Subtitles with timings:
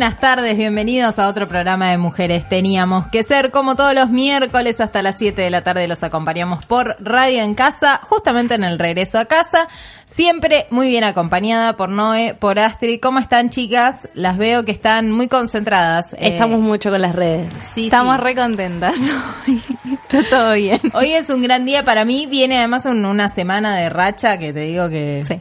[0.00, 3.50] Buenas tardes, bienvenidos a otro programa de Mujeres Teníamos que Ser.
[3.50, 7.54] Como todos los miércoles hasta las 7 de la tarde los acompañamos por Radio en
[7.54, 9.68] Casa, justamente en el regreso a casa.
[10.06, 12.98] Siempre muy bien acompañada por Noé, por Astrid.
[12.98, 14.08] ¿Cómo están chicas?
[14.14, 16.14] Las veo que están muy concentradas.
[16.14, 17.52] Eh, Estamos mucho con las redes.
[17.74, 18.22] sí, Estamos sí.
[18.22, 18.94] re contentas.
[20.10, 20.80] Está todo bien.
[20.94, 22.24] Hoy es un gran día para mí.
[22.24, 25.38] Viene además un- una semana de racha que te digo que Sí.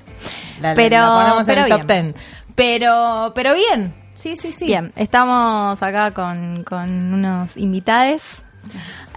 [0.59, 2.11] la, la- Pero- la ponemos pero en el top bien.
[2.11, 2.25] 10.
[2.55, 3.93] Pero, pero bien.
[4.19, 4.65] Sí, sí, sí.
[4.65, 8.43] Bien, estamos acá con, con unos invitades.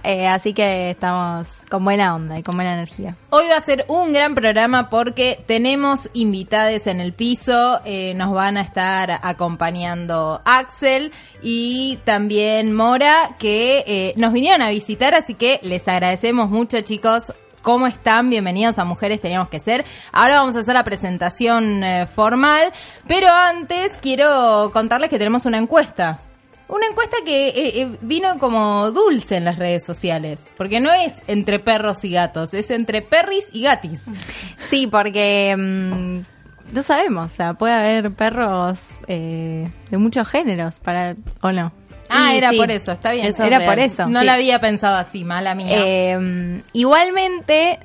[0.05, 3.17] eh, así que estamos con buena onda y con buena energía.
[3.29, 7.81] Hoy va a ser un gran programa porque tenemos invitades en el piso.
[7.83, 14.69] eh, nos van a estar acompañando Axel y también Mora, que eh, nos vinieron a
[14.69, 17.33] visitar, así que les agradecemos mucho, chicos.
[17.63, 18.29] ¿Cómo están?
[18.29, 19.85] Bienvenidos a Mujeres Teníamos que Ser.
[20.11, 22.73] Ahora vamos a hacer la presentación eh, formal,
[23.07, 26.19] pero antes quiero contarles que tenemos una encuesta.
[26.67, 31.21] Una encuesta que eh, eh, vino como dulce en las redes sociales, porque no es
[31.27, 34.11] entre perros y gatos, es entre perris y gatis.
[34.57, 41.53] Sí, porque mm, no sabemos, o sea, puede haber perros de muchos géneros, para o
[41.53, 41.71] no.
[42.09, 43.33] Ah, era sí, por eso, está bien.
[43.37, 44.07] Era por eso.
[44.07, 44.25] No sí.
[44.25, 45.69] la había pensado así, mala mía.
[45.71, 47.79] Eh, igualmente,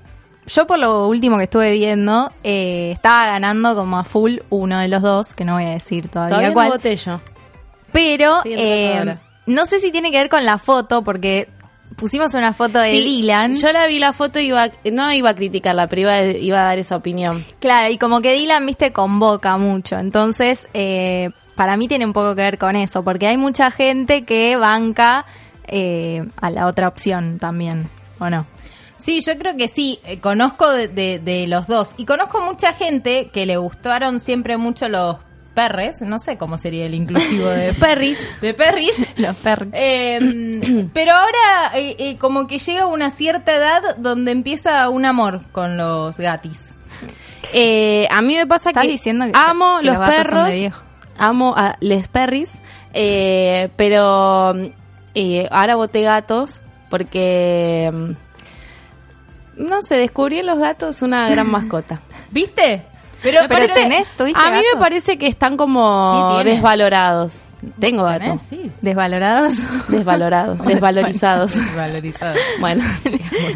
[0.47, 4.89] yo por lo último que estuve viendo, eh, estaba ganando como a full uno de
[4.89, 6.97] los dos, que no voy a decir todavía, Todavía no cuál.
[6.97, 7.21] yo.
[7.93, 9.21] Pero eh, ahora.
[9.47, 11.49] no sé si tiene que ver con la foto, porque
[11.97, 13.55] pusimos una foto de Sí, Dylan.
[13.55, 16.65] Yo la vi la foto y iba, no iba a criticarla, pero iba, iba a
[16.65, 17.45] dar esa opinión.
[17.61, 19.99] Claro, y como que Dylan, viste, convoca mucho.
[19.99, 24.25] Entonces, eh, para mí tiene un poco que ver con eso, porque hay mucha gente
[24.25, 25.27] que banca
[25.67, 28.47] eh, a la otra opción también, ¿o no?
[28.97, 29.99] Sí, yo creo que sí.
[30.05, 31.95] Eh, conozco de, de- de los dos.
[31.99, 35.17] Y conozco mucha gente que le gustaron siempre mucho los
[35.55, 36.01] perres.
[36.01, 38.19] No sé cómo sería el inclusivo de perris.
[38.41, 38.95] De perris.
[39.17, 39.69] Los perros.
[39.73, 45.43] Eh, pero ahora eh, eh, como que llega una cierta edad donde empieza un amor
[45.53, 46.73] con los gatis.
[47.53, 50.25] Eh, a mí me pasa Estás que diciendo que- amo que los, los gatos son
[50.25, 50.83] de perros, viejo.
[51.19, 52.51] Amo a les perris,
[52.95, 54.53] eh, pero
[55.15, 62.01] eh, ahora voté gatos porque, mm, no sé, descubrí en los gatos una gran mascota.
[62.31, 62.83] ¿Viste?
[63.23, 67.43] Pero, Pero tenés, ¿tuviste A mí me parece que están como Sí, desvalorados.
[67.81, 68.43] Tengo gatos.
[68.43, 68.71] Sí.
[68.81, 69.57] ¿Desvalorados?
[69.89, 71.53] Desvalorados, desvalorizados.
[71.77, 72.37] Valorizado.
[72.61, 72.85] Bueno,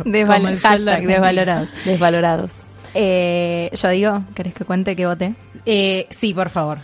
[0.04, 1.68] Desval- hashtag desvalorados.
[1.84, 2.62] desvalorados.
[2.94, 5.34] Eh, yo digo, ¿querés que cuente que voté?
[5.64, 6.78] Eh, sí, por favor.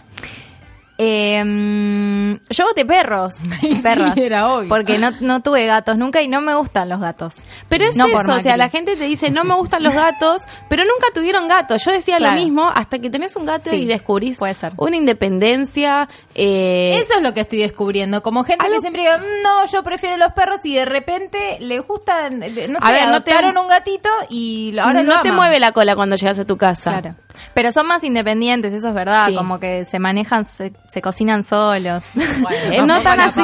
[1.01, 3.37] Eh, mm, yo voté perros.
[3.83, 4.17] perros.
[4.17, 4.69] era obvio.
[4.69, 7.37] Porque no, no tuve gatos nunca y no me gustan los gatos.
[7.69, 9.95] Pero es No eso, por o sea, la gente te dice, no me gustan los
[9.95, 11.85] gatos, pero nunca tuvieron gatos.
[11.85, 12.35] Yo decía Claro.
[12.37, 14.73] lo mismo hasta que tenés un gato Sí, y descubrís puede ser.
[14.77, 16.09] una independencia.
[16.35, 18.23] eh, Eso es lo que estoy descubriendo.
[18.23, 21.79] Como gente que siempre diga, "Mm, no, yo prefiero los perros y de repente le
[21.81, 25.33] gustan, no sé, A ver, no te- un gatito y lo- ahora no lo te
[25.33, 27.01] mueve la cola cuando llegas a tu casa.
[27.01, 27.15] Claro.
[27.55, 29.27] Pero son más independientes, eso es verdad.
[29.29, 29.35] Sí.
[29.35, 32.05] Como que se manejan, se, se cocinan solos.
[32.15, 33.41] Bueno, Eh, no tan así.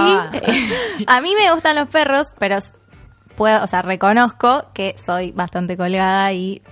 [1.06, 2.58] a mí me gustan los perros, pero
[3.37, 6.62] puedo, o sea, reconozco que soy bastante colgada y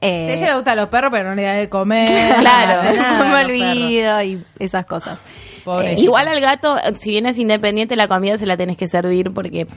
[0.00, 2.34] eh, Sí, a ella le gustan los perros, pero no le da de comer.
[2.40, 3.44] claro, no nada me perros.
[3.46, 5.18] olvido y esas cosas.
[5.64, 6.02] Pobrecito.
[6.02, 9.68] Igual al gato, si bien es independiente, la comida se la tenés que servir porque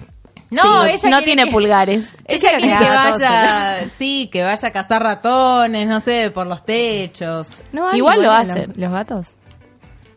[0.52, 2.16] No, Sí, ella no quiere tiene que- pulgares.
[2.26, 7.48] Ella quiere que vaya, sí, que vaya a cazar ratones, no sé, por los techos.
[7.72, 8.68] No Igual lo hacen.
[8.70, 9.28] Los, los gatos.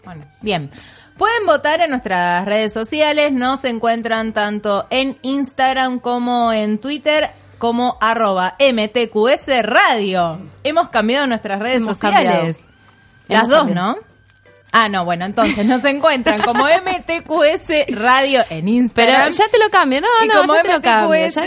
[0.05, 0.71] Bueno, bien.
[1.17, 7.97] Pueden votar en nuestras redes sociales, nos encuentran tanto en Instagram como en Twitter como
[8.01, 10.39] arroba MTQS Radio.
[10.63, 12.59] Hemos cambiado nuestras redes Hemos sociales.
[12.59, 12.69] cambiado.
[13.27, 13.93] Las Hemos dos, cambiado.
[13.95, 14.08] ¿no?
[14.73, 16.65] Ah, no, bueno, entonces nos encuentran como
[17.19, 19.31] MTQS Radio en Pero Instagram.
[19.31, 20.01] ya te lo cambio.
[20.03, 21.09] No, y no, como ya te lo cambio.
[21.27, 21.43] MTQS ya-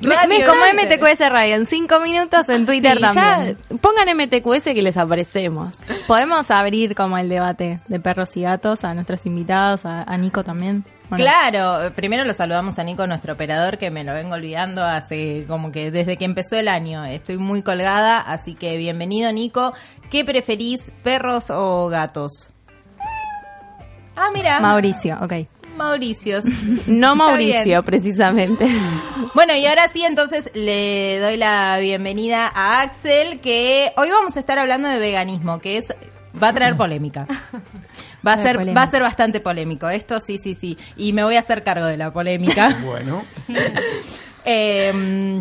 [0.00, 0.64] Radio como.
[0.82, 3.58] MTQS Radio, en cinco minutos en Twitter Sí, ya también.
[3.80, 5.74] pongan MTQS que les aparecemos.
[6.06, 10.42] Podemos abrir como el debate de perros y gatos a nuestros invitados, a, a Nico
[10.42, 10.84] también.
[11.16, 15.72] Claro, primero lo saludamos a Nico, nuestro operador, que me lo vengo olvidando hace como
[15.72, 17.04] que desde que empezó el año.
[17.04, 19.72] Estoy muy colgada, así que bienvenido Nico.
[20.10, 22.50] ¿Qué preferís, perros o gatos?
[24.16, 24.60] Ah, mira.
[24.60, 25.32] Mauricio, ok.
[25.76, 26.44] Mauricios.
[26.86, 27.82] No Mauricio, bien.
[27.84, 28.66] precisamente.
[29.34, 34.40] Bueno, y ahora sí, entonces le doy la bienvenida a Axel, que hoy vamos a
[34.40, 35.94] estar hablando de veganismo, que es
[36.40, 37.26] va a traer polémica.
[38.26, 38.80] Va a ser polémica.
[38.80, 39.88] va a ser bastante polémico.
[39.88, 40.78] Esto sí, sí, sí.
[40.96, 42.78] Y me voy a hacer cargo de la polémica.
[42.84, 43.24] Bueno,
[44.44, 45.40] Eh,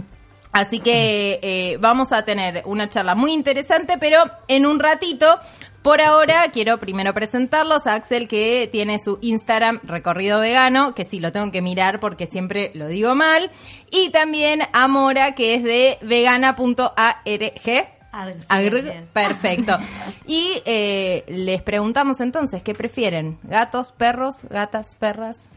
[0.52, 5.40] así que eh, vamos a tener una charla muy interesante, pero en un ratito.
[5.82, 11.20] Por ahora quiero primero presentarlos a Axel que tiene su Instagram recorrido vegano, que sí
[11.20, 13.50] lo tengo que mirar porque siempre lo digo mal,
[13.90, 18.01] y también a Mora que es de vegana.arg.
[18.12, 19.78] Agrg, perfecto.
[20.28, 23.38] Y eh, les preguntamos entonces, ¿qué prefieren?
[23.44, 25.50] ¿Gatos, perros, gatas, perras?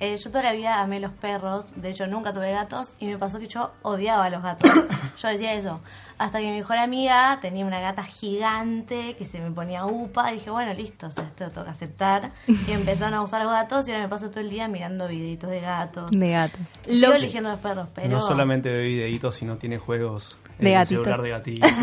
[0.00, 3.18] Eh, yo toda la vida amé los perros, de hecho nunca tuve gatos y me
[3.18, 4.70] pasó que yo odiaba a los gatos.
[5.20, 5.80] Yo decía eso.
[6.16, 10.36] Hasta que mi mejor amiga tenía una gata gigante que se me ponía upa y
[10.36, 12.30] dije, bueno, listo, o sea, esto lo tengo que aceptar.
[12.46, 15.50] Y empezaron a gustar los gatos y ahora me paso todo el día mirando videitos
[15.50, 16.10] de gatos.
[16.10, 16.60] De gatos.
[16.82, 18.08] Sigo Lo- eligiendo los perros, pero...
[18.08, 21.04] no solamente ve videitos, sino tiene juegos en De el gatitos.
[21.04, 21.70] celular de gatitos.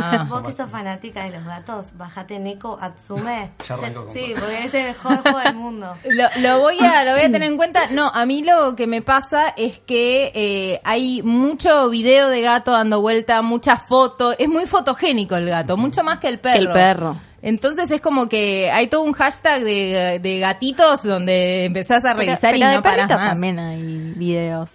[0.00, 0.24] Ah.
[0.28, 3.50] Vos que sos fanática de los gatos, bajate Neko Atsume.
[3.66, 5.94] Ya arrancó con Sí, porque es el mejor juego del mundo.
[6.04, 7.88] Lo, lo voy a lo voy a tener en cuenta.
[7.90, 12.72] No, a mí lo que me pasa es que eh, hay mucho video de gato
[12.72, 14.36] dando vuelta, muchas fotos.
[14.38, 16.60] Es muy fotogénico el gato, mucho más que el perro.
[16.60, 17.16] El perro.
[17.40, 22.52] Entonces es como que hay todo un hashtag de, de gatitos donde empezás a revisar
[22.52, 23.30] pero, y pero de no paras perritos más.
[23.30, 23.82] también hay
[24.16, 24.70] videos.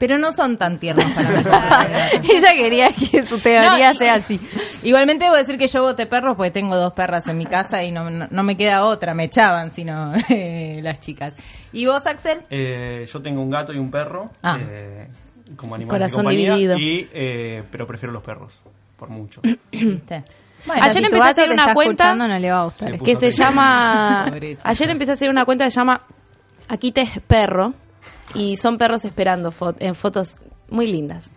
[0.00, 1.36] Pero no son tan tiernos para mí.
[2.32, 4.40] Ella quería que su teoría No, sea así.
[4.82, 7.92] Igualmente debo decir que yo voté perros porque tengo dos perras en mi casa y
[7.92, 11.34] no, no, no me queda otra, me echaban sino eh, las chicas.
[11.74, 12.40] ¿Y vos, Axel?
[12.48, 14.58] Eh, yo tengo un gato y un perro Ah.
[14.58, 15.06] eh,
[15.54, 16.78] como animales Corazón de compañía, dividido.
[16.78, 18.58] y, eh, pero prefiero los perros,
[18.96, 19.42] por mucho.
[19.72, 22.92] Ayer si empecé a hacer una cuenta- no le va a gustar.
[22.92, 24.24] Se que se llama...
[24.64, 26.02] Ayer empecé a hacer una cuenta que se llama
[26.68, 27.74] Aquí te perro
[28.34, 30.38] y son perros esperando fo- en fotos
[30.68, 31.30] muy lindas.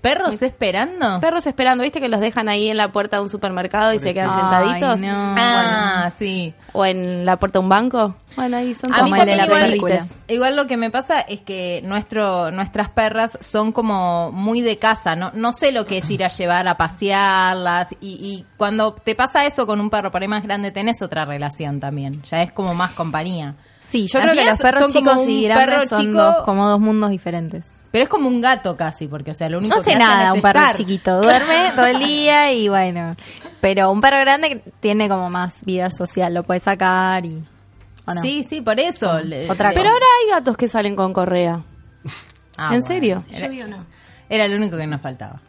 [0.00, 1.20] ¿Perros esperando?
[1.20, 4.12] Perros esperando, ¿viste que los dejan ahí en la puerta de un supermercado y se
[4.12, 5.00] quedan Ay, sentaditos?
[5.00, 5.34] no.
[5.38, 6.52] ah, sí.
[6.72, 8.16] O en la puerta de un banco.
[8.34, 10.06] Bueno, ahí son como el de la igual, película.
[10.26, 15.14] igual lo que me pasa es que nuestro, nuestras perras son como muy de casa,
[15.14, 19.14] no, no sé lo que es ir a llevar a pasearlas y, y cuando te
[19.14, 22.50] pasa eso con un perro por ahí más grande tenés otra relación también, ya es
[22.50, 23.54] como más compañía.
[23.92, 26.36] Sí, yo Las creo que los perros como chicos y perro grandes son chico- dos-
[26.44, 27.74] como dos mundos diferentes.
[27.90, 30.08] Pero es como un gato casi, porque o sea, lo único No que sé hacen
[30.08, 30.76] nada, es un perro estar.
[30.76, 31.20] chiquito.
[31.22, 33.14] Duerme todo el día y bueno.
[33.60, 37.42] Pero un perro grande tiene como más vida social, lo puedes sacar y.
[38.06, 38.20] ¿o no?
[38.22, 39.20] Sí, sí, por eso.
[39.20, 41.60] Le- Otra Pero ahora hay gatos que salen con correa.
[42.56, 42.86] Ah, ¿En bueno.
[42.86, 43.24] serio?
[43.38, 43.84] Yo vi uno.
[44.28, 45.40] Era lo único que nos faltaba.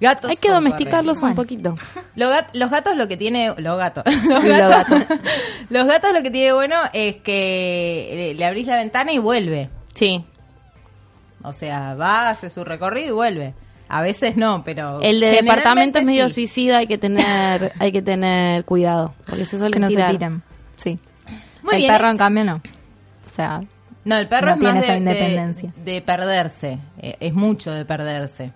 [0.00, 1.74] Gatos Hay que domesticarlos un poquito.
[2.16, 3.54] Los, gat- los gatos lo que tiene...
[3.58, 4.04] Los gatos.
[4.28, 5.02] Los Los gatos,
[5.70, 9.70] los gatos lo que tiene bueno es que le, le abrís la ventana y vuelve.
[9.94, 10.24] Sí.
[11.42, 13.54] O sea, va, hace su recorrido y vuelve.
[13.88, 15.00] A veces no, pero...
[15.00, 16.34] El de departamento es medio sí.
[16.34, 20.10] suicida, hay que tener, hay que tener cuidado, porque se Que suelen no tirar.
[20.10, 20.42] se tiran.
[20.76, 20.98] Sí.
[21.62, 22.54] Muy el bien, perro, en cambio, no.
[22.56, 23.60] O sea,
[24.04, 25.72] No, el perro no es más tiene de, esa de- independencia.
[25.84, 26.78] De, perderse.
[26.98, 28.52] Eh, es mucho de perderse.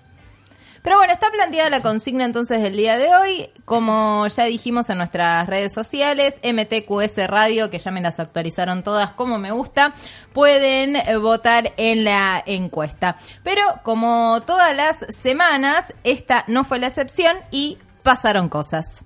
[0.83, 3.51] Pero bueno, está planteada la consigna entonces del día de hoy.
[3.65, 9.13] Como ya dijimos en nuestras redes sociales, MTQS Radio, que ya me las actualizaron todas
[9.13, 9.95] como me gusta,
[10.33, 13.17] pueden eh, votar en la encuesta.
[13.43, 19.05] Pero como todas las semanas, esta no fue la excepción y pasaron cosas.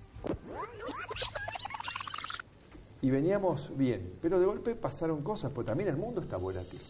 [3.00, 6.80] Y veníamos bien, pero de golpe pasaron cosas, porque también el mundo está volátil.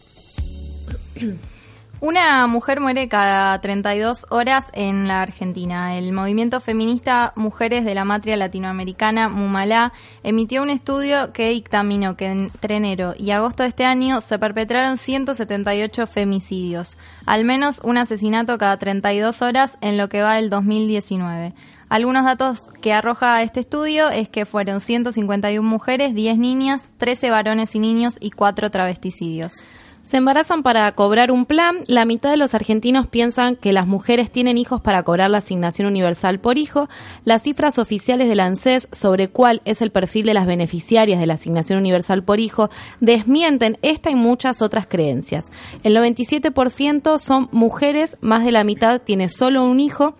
[1.99, 5.97] Una mujer muere cada 32 horas en la Argentina.
[5.97, 12.25] El movimiento feminista Mujeres de la Matria Latinoamericana, MUMALA, emitió un estudio que dictaminó que
[12.25, 18.57] entre enero y agosto de este año se perpetraron 178 femicidios, al menos un asesinato
[18.57, 21.53] cada 32 horas en lo que va del 2019.
[21.87, 27.75] Algunos datos que arroja este estudio es que fueron 151 mujeres, 10 niñas, 13 varones
[27.75, 29.63] y niños y 4 travesticidios.
[30.03, 31.77] Se embarazan para cobrar un plan.
[31.87, 35.87] La mitad de los argentinos piensan que las mujeres tienen hijos para cobrar la asignación
[35.87, 36.89] universal por hijo.
[37.23, 41.35] Las cifras oficiales del ANSES sobre cuál es el perfil de las beneficiarias de la
[41.35, 42.69] asignación universal por hijo
[42.99, 45.45] desmienten esta y muchas otras creencias.
[45.83, 50.15] El 97% son mujeres, más de la mitad tiene solo un hijo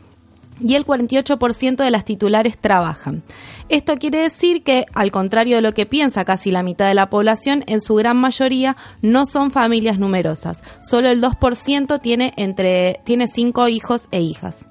[0.63, 3.23] y el 48% de las titulares trabajan.
[3.69, 7.09] Esto quiere decir que, al contrario de lo que piensa casi la mitad de la
[7.09, 10.61] población, en su gran mayoría no son familias numerosas.
[10.81, 14.65] Solo el 2% tiene entre tiene cinco hijos e hijas.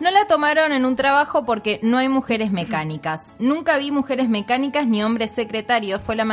[0.00, 3.34] No la tomaron en un trabajo porque no hay mujeres mecánicas.
[3.38, 6.00] Nunca vi mujeres mecánicas ni hombres secretarios.
[6.00, 6.24] Fue la,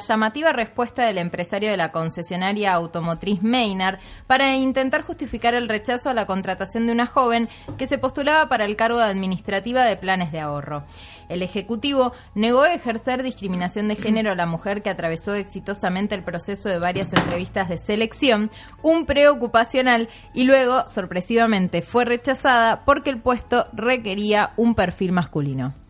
[0.00, 6.14] llamativa respuesta del empresario de la concesionaria automotriz Maynard para intentar justificar el rechazo a
[6.14, 10.32] la contratación de una joven que se postulaba para el cargo de administrativa de planes
[10.32, 10.82] de ahorro.
[11.28, 16.68] El Ejecutivo negó ejercer discriminación de género a la mujer que atravesó exitosamente el proceso
[16.68, 18.50] de varias entrevistas de selección,
[18.82, 25.83] un preocupacional, y luego, sorpresivamente, fue rechazada porque el puesto requería un perfil masculino.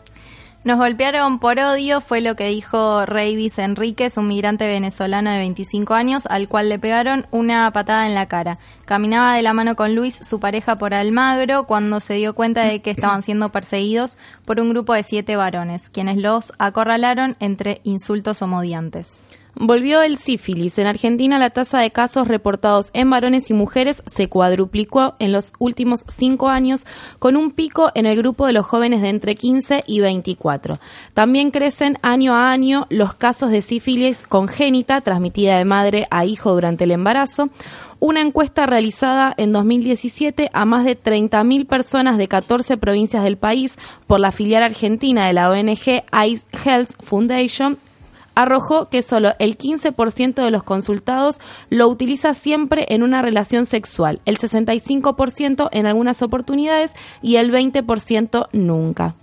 [0.65, 5.93] Nos golpearon por odio, fue lo que dijo Reivis Enríquez, un migrante venezolano de 25
[5.93, 8.57] años, al cual le pegaron una patada en la cara.
[8.87, 12.81] Caminaba de la mano con Luis, su pareja, por Almagro, cuando se dio cuenta de
[12.81, 14.17] que estaban siendo perseguidos
[14.47, 19.21] por un grupo de siete varones, quienes los acorralaron entre insultos homodiantes.
[19.57, 20.79] Volvió el sífilis.
[20.79, 25.53] En Argentina la tasa de casos reportados en varones y mujeres se cuadruplicó en los
[25.61, 26.85] últimos cinco años,
[27.21, 30.79] con un pico en el grupo de los jóvenes de entre 15 y 24.
[31.15, 36.53] También crecen año a año los casos de sífilis congénita transmitida de madre a hijo
[36.53, 37.49] durante el embarazo.
[38.01, 43.79] Una encuesta realizada en 2017 a más de 30.000 personas de 14 provincias del país
[44.09, 47.79] por la filial argentina de la ONG Ice Health Foundation
[48.35, 51.39] arrojó que solo el 15% de los consultados
[51.71, 58.49] lo utiliza siempre en una relación sexual, el 65% en algunas oportunidades y el 20%
[58.53, 59.15] nunca.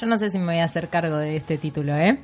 [0.00, 2.18] Yo no sé si me voy a hacer cargo de este título, ¿eh?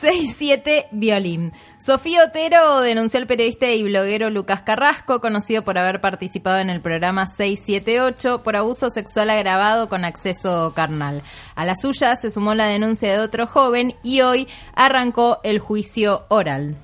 [0.00, 1.52] 6-7 Violín.
[1.78, 6.80] Sofía Otero denunció al periodista y bloguero Lucas Carrasco, conocido por haber participado en el
[6.80, 11.22] programa 678 por abuso sexual agravado con acceso carnal.
[11.54, 16.24] A la suya se sumó la denuncia de otro joven y hoy arrancó el juicio
[16.28, 16.76] oral.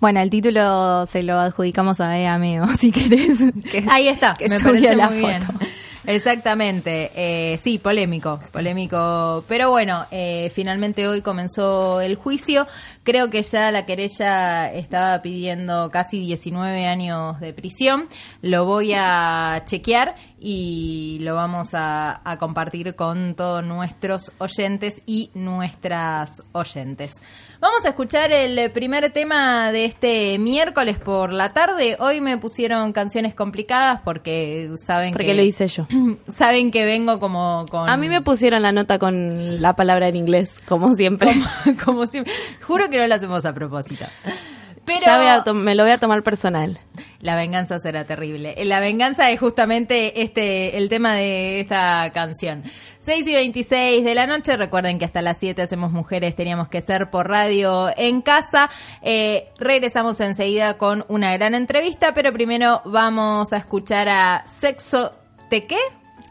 [0.00, 3.38] Bueno, el título se lo adjudicamos a Bea Meo, si querés.
[3.70, 5.28] que- Ahí está, que me subió parece la muy foto.
[5.58, 5.70] bien.
[6.08, 12.66] Exactamente, eh, sí, polémico, polémico, pero bueno, eh, finalmente hoy comenzó el juicio,
[13.02, 18.08] creo que ya la querella estaba pidiendo casi 19 años de prisión,
[18.40, 25.30] lo voy a chequear y lo vamos a, a compartir con todos nuestros oyentes y
[25.34, 27.16] nuestras oyentes.
[27.60, 31.96] Vamos a escuchar el primer tema de este miércoles por la tarde.
[31.98, 35.86] Hoy me pusieron canciones complicadas porque saben Porque que lo hice yo.
[36.28, 40.16] saben que vengo como con A mí me pusieron la nota con la palabra en
[40.16, 41.32] inglés, como siempre.
[41.32, 42.32] como, como siempre.
[42.62, 44.04] Juro que no lo hacemos a propósito.
[44.88, 46.78] Pero Ya a me lo voy a tomar personal.
[47.20, 48.54] la venganza será terrible.
[48.64, 52.64] La venganza es justamente este el tema de esta canción.
[52.98, 54.56] 6 y 26 de la noche.
[54.56, 58.68] Recuerden que hasta las 7 hacemos mujeres, teníamos que ser por radio en casa.
[59.02, 65.12] Eh, regresamos enseguida con una gran entrevista, pero primero vamos a escuchar a Sexo
[65.48, 65.78] ¿Te qué?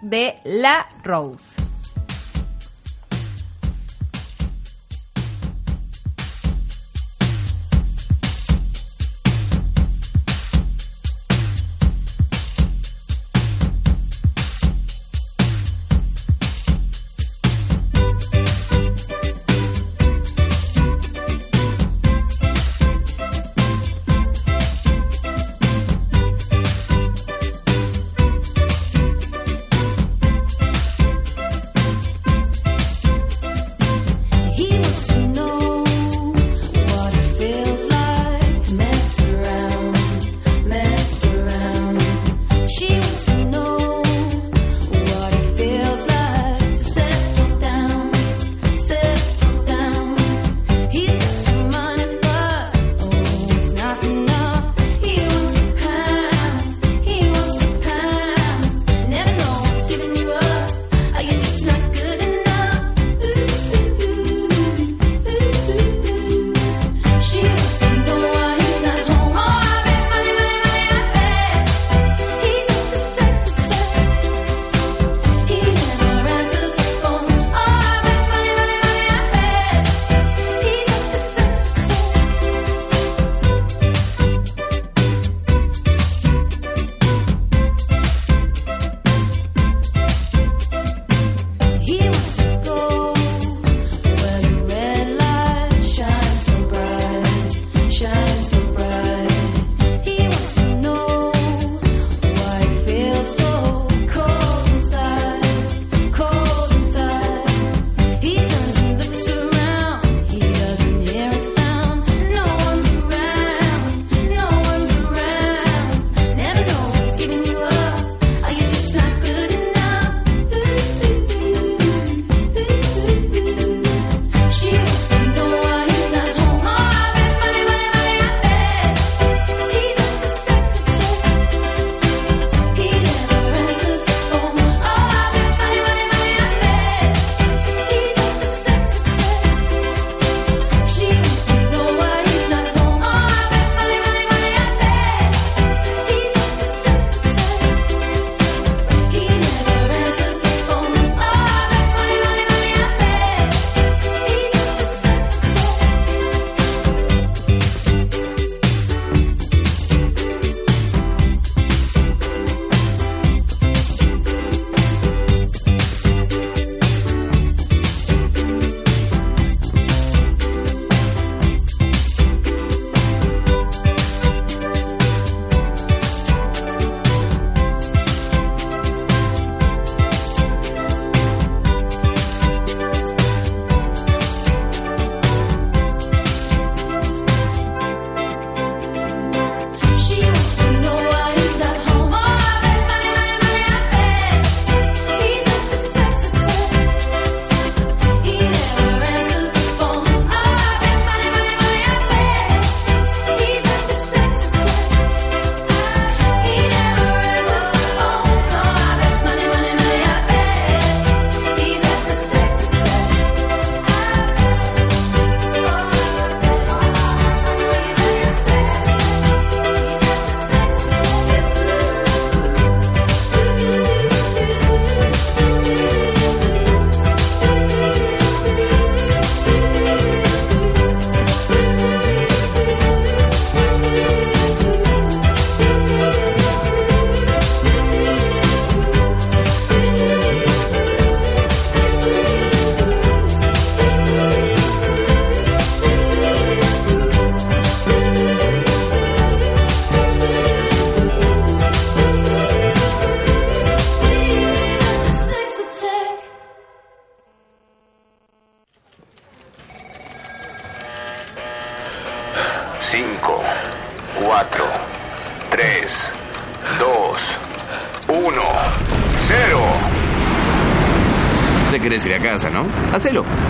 [0.01, 1.66] de La Rose.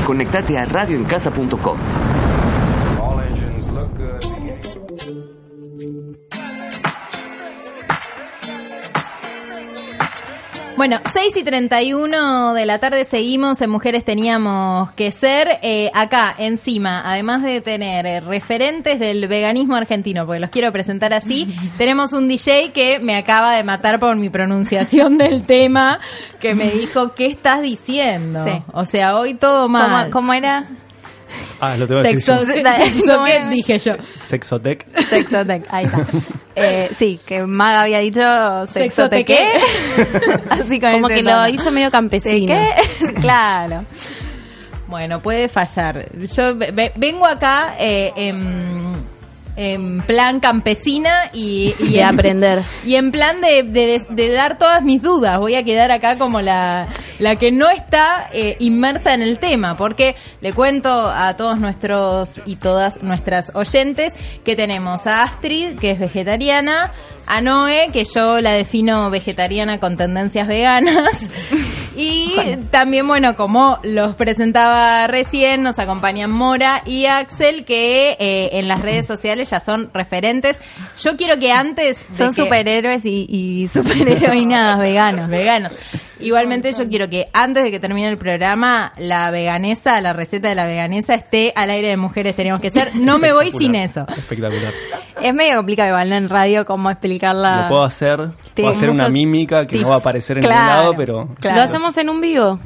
[0.08, 2.17] Conectate a radioencasa.com.
[10.88, 15.60] Bueno, 6 y 31 de la tarde seguimos en Mujeres Teníamos que Ser.
[15.62, 21.12] Eh, acá, encima, además de tener eh, referentes del veganismo argentino, porque los quiero presentar
[21.12, 26.00] así, tenemos un DJ que me acaba de matar por mi pronunciación del tema,
[26.40, 28.46] que me dijo, ¿qué estás diciendo?
[28.46, 28.64] Sí.
[28.72, 30.10] O sea, hoy todo mal.
[30.10, 30.68] ¿Cómo, cómo era?
[31.60, 32.54] Ah, lo tengo que decir Sexo, yo.
[32.54, 33.50] sexo ¿Cómo ¿qué era?
[33.50, 33.94] dije yo.
[34.18, 34.86] Sexotec.
[35.10, 36.06] Sexotec, ahí está.
[36.60, 38.20] Eh, sí, que Maga había dicho
[38.74, 39.38] sexotequé.
[40.50, 42.48] Así con Como que lo hizo medio campesino.
[42.52, 43.14] ¿Qué?
[43.22, 43.86] claro.
[44.88, 46.08] Bueno, puede fallar.
[46.36, 48.87] Yo ve- ve- vengo acá eh, en,
[49.58, 52.62] en plan campesina y, y Y en- aprender.
[52.86, 55.40] Y en plan de, de- de dar todas mis dudas.
[55.40, 56.88] Voy a quedar acá como la,
[57.20, 62.40] la que no está eh, inmersa en el tema, porque le cuento a todos nuestros
[62.46, 64.16] y todas nuestras oyentes
[64.46, 66.92] que tenemos a Astrid, que es vegetariana,
[67.28, 71.30] a Noé, que yo la defino vegetariana con tendencias veganas.
[72.00, 72.36] Y
[72.70, 78.82] también, bueno, como los presentaba recién, nos acompañan Mora y Axel, que eh, en las
[78.84, 80.62] redes sociales ya son referentes.
[81.04, 82.08] Yo quiero que antes...
[82.10, 85.28] de Son que- superhéroes y, y superheroínas veganos.
[85.28, 85.72] veganos.
[86.20, 90.56] Igualmente yo quiero que antes de que termine el programa, la veganesa, la receta de
[90.56, 92.96] la veganesa esté al aire de mujeres tenemos que ser.
[92.96, 94.06] No me voy sin eso.
[94.18, 94.74] Espectacular.
[95.22, 96.16] Es medio complicado igual, ¿no?
[96.16, 97.64] En radio, cómo explicarla.
[97.64, 98.30] Lo puedo hacer.
[98.56, 101.28] Puedo hacer una mímica que no va a aparecer en Claro, ningún lado, pero...
[101.40, 101.58] claro.
[101.58, 102.60] Lo hacemos en un vivo.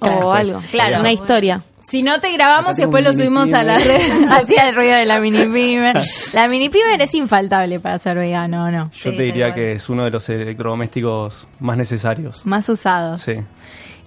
[0.00, 0.28] Claro.
[0.28, 0.62] o algo.
[0.70, 1.00] Claro.
[1.00, 1.62] Una historia.
[1.82, 4.12] Si no te grabamos y después lo subimos a las redes.
[4.30, 6.02] Hacía el ruido de la mini pimer.
[6.34, 8.90] La mini pimer es infaltable para ser vegano, ¿o no?
[8.90, 12.44] Yo te diría que es uno de los electrodomésticos más necesarios.
[12.44, 13.22] Más usados.
[13.22, 13.34] Sí.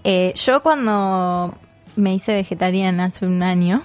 [0.04, 1.54] Eh, yo cuando
[1.96, 3.82] me hice vegetariana hace un año,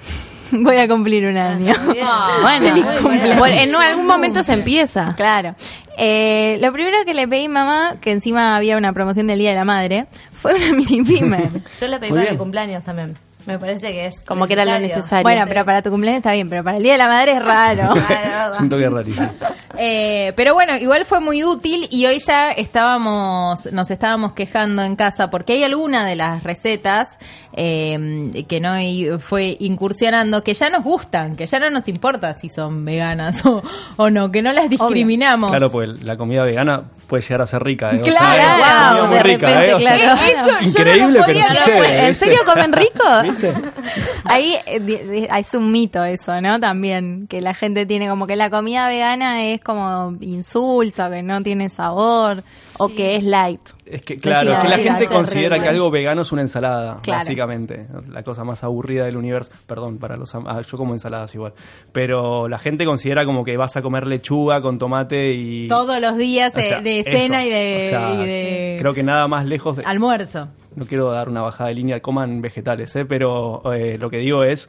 [0.53, 1.73] voy a cumplir un año.
[2.43, 3.39] Bueno, Feliz cumpleaños.
[3.39, 5.05] bueno, en algún momento se empieza.
[5.17, 5.55] Claro.
[5.97, 9.51] Eh, lo primero que le pedí a mamá, que encima había una promoción del Día
[9.51, 11.51] de la Madre, fue una mini pimer.
[11.81, 12.33] Yo le pedí Muy para bien.
[12.35, 13.17] mi cumpleaños también.
[13.47, 14.15] Me parece que es.
[14.27, 15.23] Como que era lo necesario.
[15.23, 17.43] bueno, pero para tu cumpleaños está bien, pero para el Día de la Madre es
[17.45, 17.93] raro.
[18.57, 19.31] Siento que es rarísimo.
[19.77, 24.95] Eh, pero bueno, igual fue muy útil y hoy ya estábamos, nos estábamos quejando en
[24.95, 27.19] casa porque hay alguna de las recetas
[27.55, 28.75] eh, que no
[29.19, 33.65] fue incursionando que ya nos gustan, que ya no nos importa si son veganas o,
[33.97, 35.51] o no, que no las discriminamos.
[35.51, 37.91] Claro, pues la comida vegana puede llegar a ser rica.
[37.93, 38.01] ¿eh?
[38.01, 39.75] O Claro, sea, es wow, muy de rica, repente, ¿eh?
[39.75, 40.21] O sea, claro.
[40.25, 42.07] Eso no Increíble, pero podía- sucede.
[42.07, 43.05] ¿En serio comen rico?
[44.25, 46.59] Ahí eh, es un mito eso, ¿no?
[46.61, 51.43] También, que la gente tiene como que la comida vegana es como insulsa, que no
[51.43, 52.43] tiene sabor.
[52.77, 53.61] O que es light.
[53.87, 56.43] Es que, claro, Sí, es que la sí, gente considera que algo vegano es una
[56.43, 57.21] ensalada, Claro.
[57.21, 57.87] básicamente.
[58.11, 59.53] La cosa más aburrida del universo.
[59.69, 61.53] Perdón, para los am- ah, yo como ensaladas igual.
[61.93, 65.69] Pero la gente considera como que vas a comer lechuga con tomate y.
[65.69, 67.11] Todos los días O sea, de eso.
[67.11, 69.85] cena y de, O sea, y de Creo que nada más lejos de.
[69.85, 70.49] almuerzo.
[70.77, 73.05] No quiero dar una bajada de línea, coman vegetales, ¿eh?
[73.05, 74.69] pero eh, lo que digo es.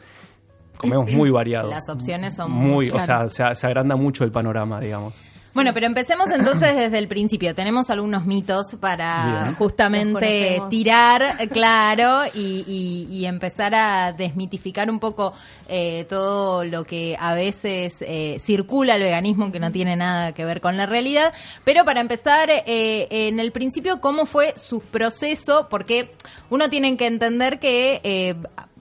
[0.77, 1.69] Comemos muy variado.
[1.69, 3.03] Las opciones son muy, muchas.
[3.03, 5.13] o sea, se, se agranda mucho el panorama, digamos.
[5.55, 7.55] Bueno, pero empecemos entonces desde el principio.
[7.55, 9.55] Tenemos algunos mitos para Bien.
[9.55, 15.33] justamente tirar, claro, y, y- y empezar a desmitificar un poco
[15.69, 20.43] eh, todo lo que a veces eh, circula el veganismo, que no tiene nada que
[20.45, 21.33] ver con la realidad.
[21.63, 25.67] Pero para empezar, eh, en el principio, ¿cómo fue su proceso?
[25.69, 26.11] Porque
[26.49, 28.35] uno tiene que entender que...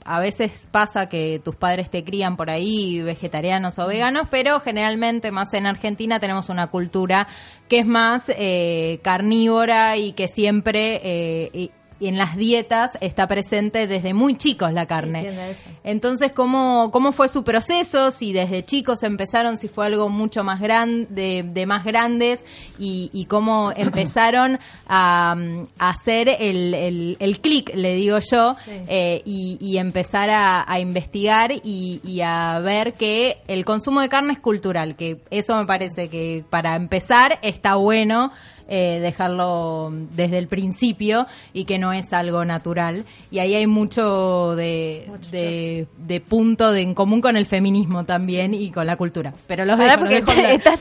[0.05, 5.31] a veces pasa que tus padres te crían por ahí vegetarianos o veganos, pero generalmente
[5.31, 7.27] más en Argentina tenemos una cultura
[7.69, 13.87] que es más eh, carnívora y que siempre eh, y en las dietas está presente
[13.87, 15.29] desde muy chicos la carne.
[15.51, 15.71] Eso.
[15.85, 18.11] Entonces, ¿cómo, ¿cómo fue su proceso?
[18.11, 22.45] Si desde chicos empezaron, si fue algo mucho más grande, de, de más grandes,
[22.79, 25.37] y, y cómo empezaron a,
[25.79, 28.71] a hacer el, el, el clic, le digo yo, Sí.
[28.89, 34.09] eh, y, y empezar a, a investigar y, y a ver que el consumo de
[34.09, 38.31] carne es cultural, que eso me parece que para empezar está bueno.
[38.69, 43.05] Eh, dejarlo desde el principio y que no es algo natural.
[43.31, 48.55] Y ahí hay mucho de, de, de punto de en común con el feminismo también
[48.55, 49.33] y con la cultura.
[49.47, 50.79] Pero los Pará, dejo, porque los dejo está- hablar.
[50.79, 50.81] estás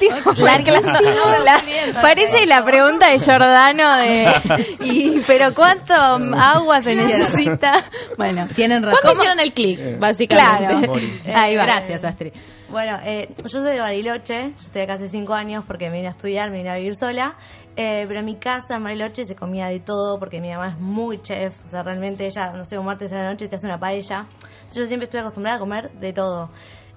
[1.93, 4.33] la- parece la pregunta de Giordano de
[4.85, 7.83] y pero cuánto agua se necesita
[8.17, 8.99] bueno tienen razón.
[9.01, 9.99] ¿Cuándo hicieron el click?
[9.99, 10.67] Básicamente.
[10.67, 10.79] claro.
[10.87, 11.13] Mori.
[11.35, 11.63] ahí va.
[11.65, 12.31] Gracias Astrid
[12.73, 16.07] Bueno, eh, yo soy de Bariloche, yo estoy acá hace cinco años porque me vine
[16.07, 17.36] a estudiar, me vine a vivir sola,
[17.75, 20.79] eh, pero en mi casa en Bariloche se comía de todo porque mi mamá es
[20.79, 23.67] muy chef, o sea, realmente ella, no sé, un martes a la noche te hace
[23.67, 26.49] una paella, entonces yo siempre estuve acostumbrada a comer de todo.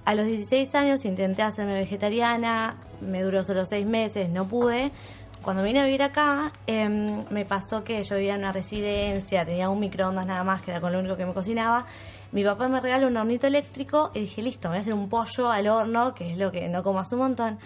[0.03, 4.91] A los 16 años intenté hacerme vegetariana, me duró solo seis meses, no pude.
[5.43, 9.69] Cuando vine a vivir acá, em, me pasó que yo vivía en una residencia, tenía
[9.69, 11.85] un microondas nada más, que era con lo único que me cocinaba.
[12.31, 15.09] Mi papá me regaló un hornito eléctrico y dije, listo, me voy a hacer un
[15.09, 17.59] pollo al horno, que es lo que no como hace un montón.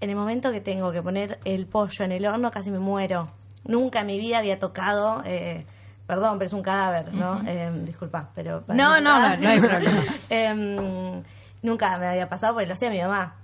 [0.00, 3.28] En el momento que tengo que poner el pollo en el horno, casi me muero.
[3.64, 5.22] Nunca en mi vida había tocado...
[5.24, 5.64] eh,
[6.04, 7.40] Perdón, pero es un cadáver, ¿no?
[7.46, 8.64] Em, disculpa, pero...
[8.66, 10.02] No, no, no, no hay problema.
[10.28, 11.22] Em,
[11.62, 13.36] nunca me había pasado porque lo hacía mi mamá.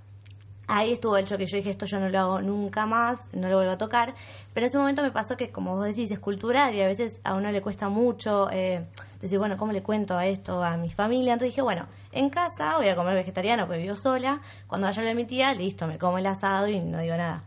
[0.71, 1.47] Ahí estuvo el choque.
[1.47, 4.13] Yo dije, esto yo no lo hago nunca más, no lo vuelvo a tocar.
[4.53, 7.19] Pero en ese momento me pasó que, como vos decís, es cultural y a veces
[7.23, 8.85] a uno le cuesta mucho eh,
[9.19, 11.33] decir, bueno, ¿cómo le cuento a esto a mi familia?
[11.33, 14.41] Entonces dije, bueno, en casa voy a comer vegetariano porque vivo sola.
[14.67, 17.41] Cuando vaya a mi tía, listo, me como el asado y no digo nada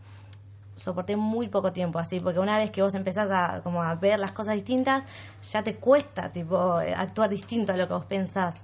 [0.83, 4.19] soporté muy poco tiempo así, porque una vez que vos empezás a, como a ver
[4.19, 5.05] las cosas distintas,
[5.51, 8.57] ya te cuesta tipo actuar distinto a lo que vos pensás.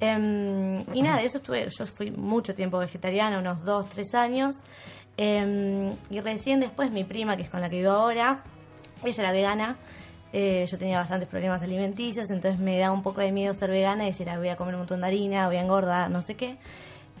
[0.00, 4.56] Em, y nada, eso estuve, yo fui mucho tiempo vegetariana, unos dos, tres años,
[5.16, 8.42] em, y recién después mi prima, que es con la que vivo ahora,
[9.04, 9.76] ella era vegana,
[10.32, 14.04] eh, yo tenía bastantes problemas alimenticios, entonces me da un poco de miedo ser vegana
[14.04, 16.34] y decir, "Ah, voy a comer un montón de harina, voy a engordar, no sé
[16.34, 16.58] qué.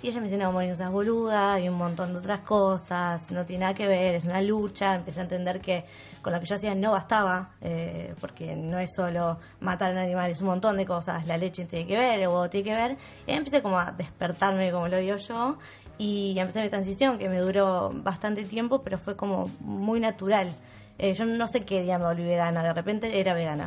[0.02, 3.30] Y ella me dice, no, Moni, no seas boluda, y un montón de otras cosas,
[3.30, 4.94] no tiene nada que ver, es una lucha.
[4.94, 5.84] Empecé a entender que
[6.20, 9.98] con lo que yo hacía no bastaba, eh, porque no es solo matar a un
[9.98, 11.26] animal, es un montón de cosas.
[11.26, 12.96] La leche tiene que ver, el huevo tiene que ver.
[13.26, 15.56] Y ahí empecé como a despertarme, como lo digo yo,
[15.98, 20.52] y empecé mi transición, que me duró bastante tiempo, pero fue como muy natural.
[20.98, 23.66] Eh, yo no sé qué día me volví vegana, de repente era vegana,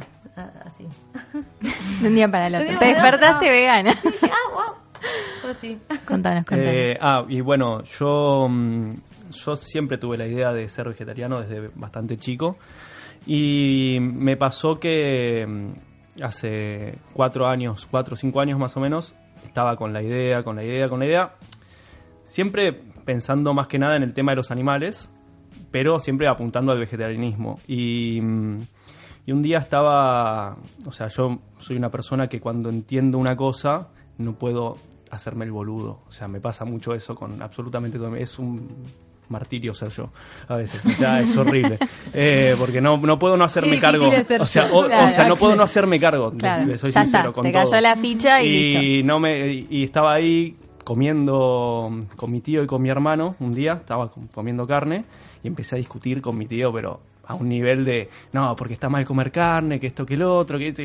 [0.63, 0.87] así.
[2.01, 2.77] De un día para el otro.
[2.77, 3.95] Te despertaste vegana.
[4.03, 4.88] Dije, ah, wow.
[5.41, 5.77] Fue así.
[6.05, 6.73] Contanos, contanos.
[6.73, 8.93] Eh, ah, y bueno, yo, mm,
[9.31, 12.57] yo siempre tuve la idea de ser vegetariano desde bastante chico.
[13.25, 19.15] Y me pasó que mm, hace cuatro años, cuatro o cinco años más o menos,
[19.45, 21.35] estaba con la idea, con la idea, con la idea.
[22.23, 22.73] Siempre
[23.05, 25.09] pensando más que nada en el tema de los animales,
[25.71, 27.59] pero siempre apuntando al vegetarianismo.
[27.67, 28.59] Y, mm,
[29.25, 33.89] y un día estaba, o sea, yo soy una persona que cuando entiendo una cosa
[34.19, 34.77] no puedo
[35.09, 36.01] hacerme el boludo.
[36.07, 38.15] O sea, me pasa mucho eso con absolutamente todo.
[38.15, 38.69] Es un
[39.29, 40.09] martirio ser yo
[40.47, 40.81] a veces.
[40.85, 41.77] O sea, es horrible.
[42.13, 44.11] Eh, porque no, no puedo no hacerme cargo.
[44.23, 46.31] ser O sea, o, o Claro, sea, no puedo no hacerme cargo.
[46.33, 47.63] Claro, le soy ya sincero está, con te todo.
[47.69, 49.07] cayó la ficha y listo.
[49.07, 53.73] no me y estaba ahí comiendo con mi tío y con mi hermano un día,
[53.73, 55.05] estaba com- comiendo carne
[55.43, 58.89] y empecé a discutir con mi tío, pero a un nivel de, no, porque está
[58.89, 60.81] mal comer carne, que esto, que el otro, que esto",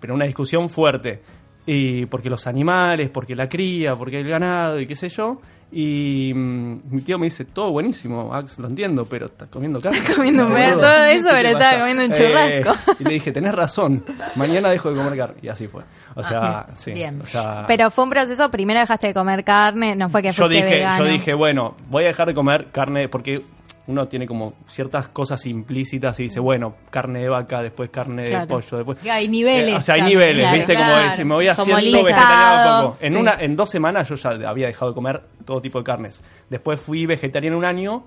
[0.00, 1.20] pero una discusión fuerte.
[1.70, 5.38] Y porque los animales, porque la cría, porque el ganado y qué sé yo.
[5.70, 9.98] Y mm, mi tío me dice, todo buenísimo, Ax, lo entiendo, pero estás comiendo carne.
[10.16, 11.78] comiendo un pedazo, todo eso, ¿Qué te pero estaba pasa?
[11.80, 12.14] comiendo un Eh,
[12.62, 12.94] churrasco.
[13.00, 14.02] y le dije, tenés razón,
[14.36, 15.36] mañana dejo de comer carne.
[15.42, 15.82] Y así fue.
[16.14, 16.92] O sea, Ah, sí.
[16.92, 17.20] bien.
[17.20, 20.44] o sea, Pero fue un proceso, primero dejaste de comer carne, no fue que yo
[20.46, 21.04] fuiste dije, vegano.
[21.04, 23.42] yo dije, bueno, voy a dejar de comer carne porque
[23.88, 28.46] uno tiene como ciertas cosas implícitas y dice, bueno, carne de vaca, después carne de
[28.46, 28.98] pollo, después...
[28.98, 30.74] Que hay niveles Eh, o sea, hay también, niveles, claro, ¿viste?
[30.74, 32.98] Como dice, me voy haciendo vegetariano poco.
[33.00, 33.18] En, sí.
[33.18, 36.22] una, en dos semanas yo ya había dejado de comer todo tipo de carnes.
[36.50, 38.04] Después fui vegetariano un año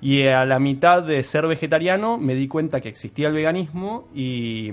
[0.00, 4.70] y a la mitad de ser vegetariano me di cuenta que existía el veganismo y...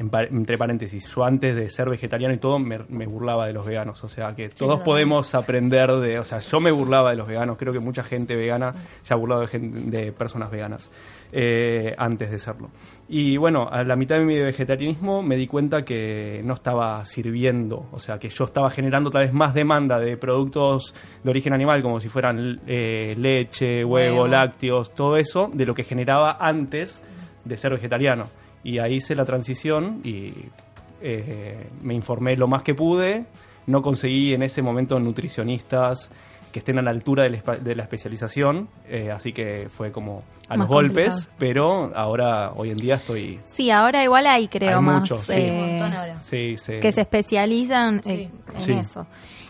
[0.00, 3.64] en entre paréntesis, yo antes de ser vegetariano y todo me, me burlaba de los
[3.66, 4.02] veganos.
[4.02, 6.18] O sea, que todos podemos aprender de.
[6.18, 7.58] O sea, yo me burlaba de los veganos.
[7.58, 10.90] Creo que mucha gente vegana se ha burlado de, gen- de personas veganas
[11.32, 12.70] eh, antes de serlo.
[13.08, 17.86] Y bueno, a la mitad de mi vegetarianismo me di cuenta que no estaba sirviendo.
[17.92, 21.82] O sea, que yo estaba generando tal vez más demanda de productos de origen animal,
[21.82, 24.28] como si fueran eh, leche, huevo, Huevo.
[24.28, 27.02] lácteos, todo eso, de lo que generaba antes
[27.44, 28.28] de ser vegetariano.
[28.64, 30.32] Y ahí hice la transición y
[31.02, 33.24] eh, me informé lo más que pude.
[33.66, 36.10] No conseguí en ese momento nutricionistas
[36.52, 39.92] que estén a la altura de la, espa- de la especialización, eh, así que fue
[39.92, 41.36] como a Más los golpes, complicado.
[41.38, 43.38] pero ahora, hoy en día estoy...
[43.46, 45.32] Sí, ahora igual hay, creo, Hay más muchos, sí.
[45.36, 45.82] eh.
[46.24, 46.80] Sí, sí.
[46.80, 48.10] que se especializan Sí.
[48.10, 48.72] eh, en Sí.
[48.72, 49.06] eso.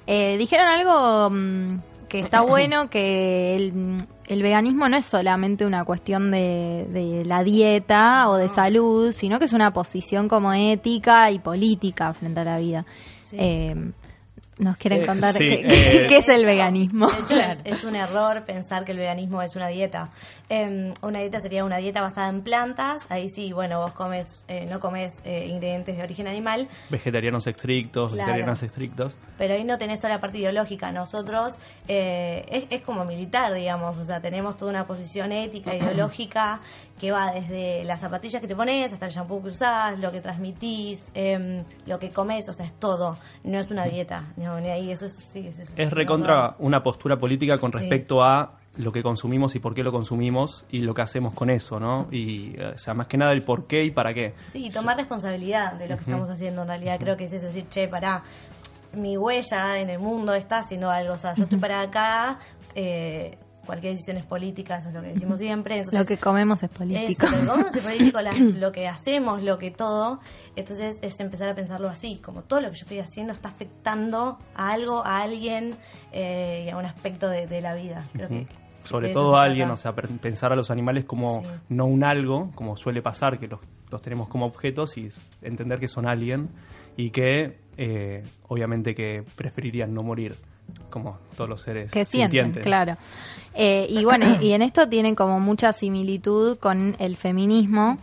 [0.06, 3.94] Eh, dijeron algo mm, que está bueno, que el,
[4.30, 9.38] el veganismo no es solamente una cuestión de, de la dieta o de salud, sino
[9.40, 12.86] que es una posición como ética y política frente a la vida.
[13.26, 13.36] Sí.
[13.38, 13.92] Eh,
[14.60, 17.08] nos quieren Eh, contar sí, qué, eh, qué es el veganismo.
[17.08, 20.10] De hecho, es, es un error pensar que el veganismo es una dieta.
[20.48, 23.04] Em, una dieta sería una dieta basada en plantas.
[23.08, 28.12] Ahí sí, bueno, vos comes, eh, no comes eh, ingredientes de origen animal, Vegetarianos estrictos,
[28.12, 28.26] Claro.
[28.26, 29.16] vegetarianas estrictos.
[29.38, 30.92] pero ahí no tenés toda la parte ideológica.
[30.92, 31.54] Nosotros
[31.88, 36.60] eh, es, es como militar, digamos, o sea, tenemos toda una posición ética, ideológica,
[37.00, 40.20] que va desde las zapatillas que te pones hasta el shampoo que usás, lo que
[40.20, 43.16] transmitís, em, lo que comes, o sea, es todo.
[43.42, 44.24] No es una dieta.
[44.36, 47.78] No, ni ahí, eso es, sí, es, recontra una postura política con Sí.
[47.78, 51.50] respecto a lo que consumimos y por qué lo consumimos y lo que hacemos con
[51.50, 52.06] eso, ¿no?
[52.10, 54.34] Y, eh, o sea, más que nada el por qué y para qué.
[54.48, 56.98] Sí, tomar responsabilidad de lo que estamos haciendo en realidad.
[57.00, 58.22] Creo que es eso, decir, che, pará,
[58.92, 61.14] mi huella en el mundo está haciendo algo.
[61.14, 62.38] O sea, yo estoy para acá,
[62.74, 65.76] eh, cualquier decisión es política, eso es lo que decimos siempre.
[65.78, 67.24] Entonces, Lo que comemos es político.
[67.26, 70.20] Eso, lo que comemos es político, la- lo que hacemos, lo que todo.
[70.56, 74.38] Entonces es empezar a pensarlo así, como todo lo que yo estoy haciendo está afectando
[74.54, 75.76] a algo, a alguien
[76.12, 78.04] eh, y a un aspecto de, de la vida.
[78.12, 78.46] Creo que
[78.82, 81.48] Sobre todo a alguien, o sea, pensar a los animales como Sí.
[81.68, 85.10] no un algo, como suele pasar, que los, los tenemos como objetos y
[85.42, 86.48] entender que son alguien
[86.96, 90.34] y que eh, obviamente que preferirían no morir,
[90.90, 92.62] como todos los seres que sienten, sintientes.
[92.62, 92.96] claro.
[93.54, 97.98] Eh, y bueno, y en esto tienen como mucha similitud con el feminismo.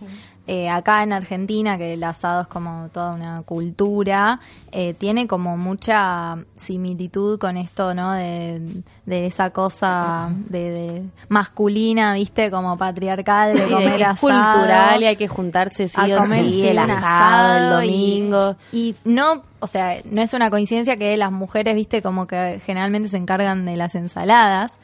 [0.49, 4.39] Eh, acá en Argentina, que el asado es como toda una cultura,
[4.71, 8.13] eh, tiene como mucha similitud con esto, ¿no?
[8.13, 8.61] De,
[9.05, 12.49] de esa cosa de, de masculina, ¿viste?
[12.49, 16.19] Como patriarcal, de Sí, comer es asado cultural y hay que juntarse sí a o
[16.19, 18.55] comer sí, el asado, el domingo.
[18.71, 23.09] Y, no, o sea, no es una coincidencia que las mujeres, viste, como que generalmente
[23.09, 24.79] se encargan de las ensaladas.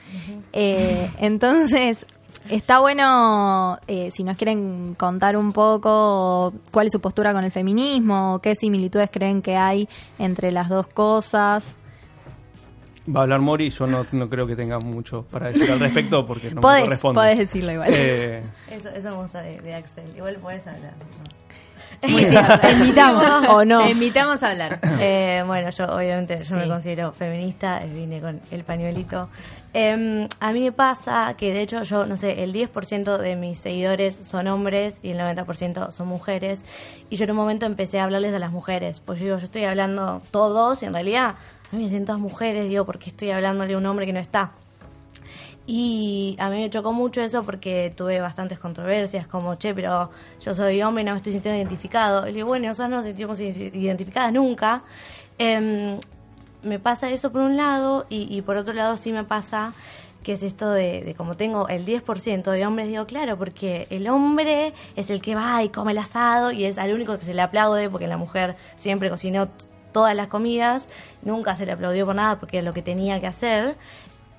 [0.52, 2.06] Eh, entonces,
[2.49, 7.51] está bueno, eh, si nos quieren contar un poco cuál es su postura con el
[7.51, 9.88] feminismo, qué similitudes creen que hay
[10.19, 11.75] entre las dos cosas.
[13.13, 16.25] Va a hablar Mori, yo no, no creo que tenga mucho para decir al respecto
[16.25, 17.19] porque no me podés, corresponde.
[17.19, 17.89] podés decirlo igual.
[17.91, 20.06] Eh, Eso, eso me gusta de, de Axel.
[20.15, 20.93] Igual puedes hablar.
[22.08, 23.26] Muy bien, te invitamos.
[23.50, 23.84] O no.
[23.84, 24.80] Te invitamos a hablar.
[25.00, 29.30] Eh, bueno, yo obviamente yo me considero feminista, eh, vine con el pañuelito.
[29.74, 33.60] Eh, a mí me pasa que de hecho yo, no sé, el 10% de mis
[33.60, 36.63] seguidores son hombres y el 90% son mujeres.
[37.10, 39.46] Y yo en un momento empecé a hablarles a las mujeres, pues yo digo, yo
[39.46, 41.36] estoy hablando todos y en realidad
[41.72, 44.20] a mí me siento todas mujeres, digo, porque estoy hablándole a un hombre que no
[44.20, 44.52] está.
[45.65, 50.10] Y a mí me chocó mucho eso porque tuve bastantes controversias, como, che, pero
[50.41, 52.23] yo soy hombre y no me estoy sintiendo identificado.
[52.28, 54.84] Y le digo, bueno, nosotros no nos sentimos identificadas nunca.
[55.38, 55.99] Em,
[56.63, 59.73] me pasa eso por un lado y, y por otro lado sí me pasa
[60.23, 64.08] que es esto de, de como tengo el 10% de hombres, digo, claro, porque el
[64.08, 67.34] hombre es el que va y come el asado y es al único que se
[67.34, 69.49] le aplaude porque la mujer siempre cocinó
[69.91, 70.88] todas las comidas,
[71.21, 73.76] nunca se le aplaudió por nada porque era lo que tenía que hacer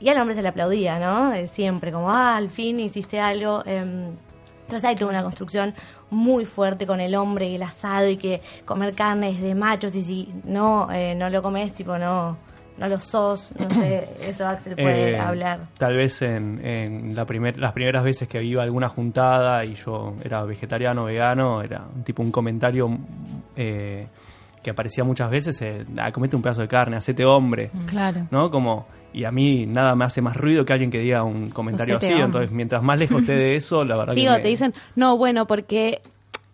[0.01, 1.33] y al hombre se le aplaudía, ¿no?
[1.47, 3.63] Siempre, como, ah, al fin hiciste algo.
[3.67, 4.11] em,
[4.63, 5.75] entonces hay toda una construcción
[6.11, 9.95] muy fuerte con el hombre y el asado y que comer carne es de machos
[9.95, 12.39] y si no, eh, no lo comes, tipo, no,
[12.79, 15.67] no lo sos, no sé, eso Axel puede Eh, hablar.
[15.77, 19.75] Tal vez en, en la primer, las primeras veces que iba a alguna juntada y
[19.75, 22.89] yo era vegetariano, vegano, era un tipo un comentario
[23.57, 24.07] eh,
[24.63, 28.27] que aparecía muchas veces, eh, ah, comete un pedazo de carne, hacete hombre, Claro.
[28.31, 28.51] ¿no?
[28.51, 31.97] Como, y a mí nada me hace más ruido que alguien que diga un comentario
[31.97, 34.49] así, entonces mientras más lejos esté de eso, la verdad Sí, que o me- te
[34.49, 36.01] dicen, no, bueno, porque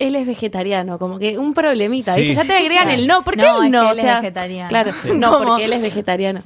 [0.00, 2.22] él es vegetariano, como que un problemita, Sí.
[2.22, 2.42] ¿viste?
[2.42, 3.80] Ya te agregan el no, ¿por qué No, él es no?
[3.80, 4.68] que O él es sea, vegetariano.
[4.68, 5.08] Claro, Sí.
[5.16, 6.42] no, porque él es vegetariano.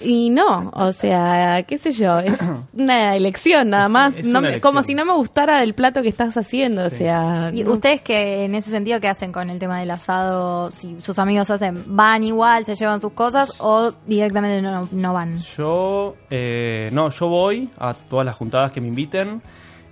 [0.00, 2.38] Y no, o sea, qué sé yo, es
[2.74, 6.36] una elección nada más, es no como si no me gustara el plato que estás
[6.36, 7.50] haciendo, o sea...
[7.52, 7.72] ¿Y no.
[7.72, 10.70] ustedes que en ese sentido qué hacen con el tema del asado?
[10.70, 15.38] Si sus amigos hacen, ¿van igual, se llevan sus cosas o directamente no, no van?
[15.56, 19.40] Yo, eh, no, yo voy a todas las juntadas que me inviten.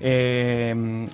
[0.00, 1.06] Eh,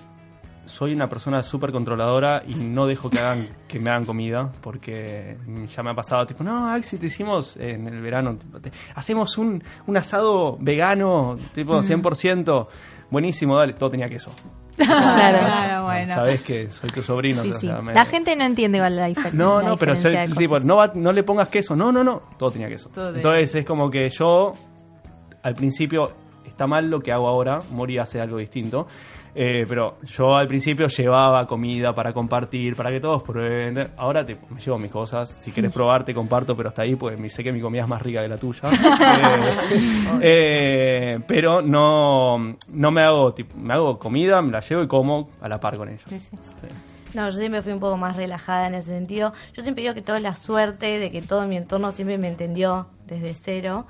[0.72, 5.36] soy una persona súper controladora y no dejo que hagan que me hagan comida porque
[5.68, 9.62] ya me ha pasado tipo no Axi te hicimos en el verano te- hacemos un,
[9.86, 12.66] un asado vegano tipo 100%
[13.10, 14.30] buenísimo dale todo tenía queso
[14.76, 16.14] Claro, No, bueno.
[16.14, 19.10] sabes que soy tu sobrino Sí, o sea, me- La gente no entiende igual la,
[19.10, 21.76] difer- no, la no, pero diferencia tipo, no, va- no le pongas queso.
[21.76, 22.22] No, no, no.
[22.38, 22.88] Todo tenía queso.
[22.88, 24.54] Todo Entonces es como que yo,
[25.42, 26.12] al principio,
[26.46, 27.60] está mal lo que hago ahora.
[27.70, 28.86] Mori hace algo distinto.
[29.34, 33.92] Eh, pero yo al principio llevaba comida para compartir, para que todos prueben.
[33.96, 35.30] Ahora te, me llevo mis cosas.
[35.40, 38.02] Si quieres probar, te comparto, pero hasta ahí, pues sé que mi comida es más
[38.02, 38.62] rica que la tuya.
[40.20, 44.86] Eh, eh, pero no, no me hago, tipo, me hago comida, me la llevo y
[44.86, 46.04] como a la par con ellos.
[46.08, 46.18] Sí.
[47.14, 49.32] No, yo siempre fui un poco más relajada en ese sentido.
[49.54, 52.86] Yo siempre digo que toda la suerte de que todo mi entorno siempre me entendió
[53.06, 53.86] desde cero.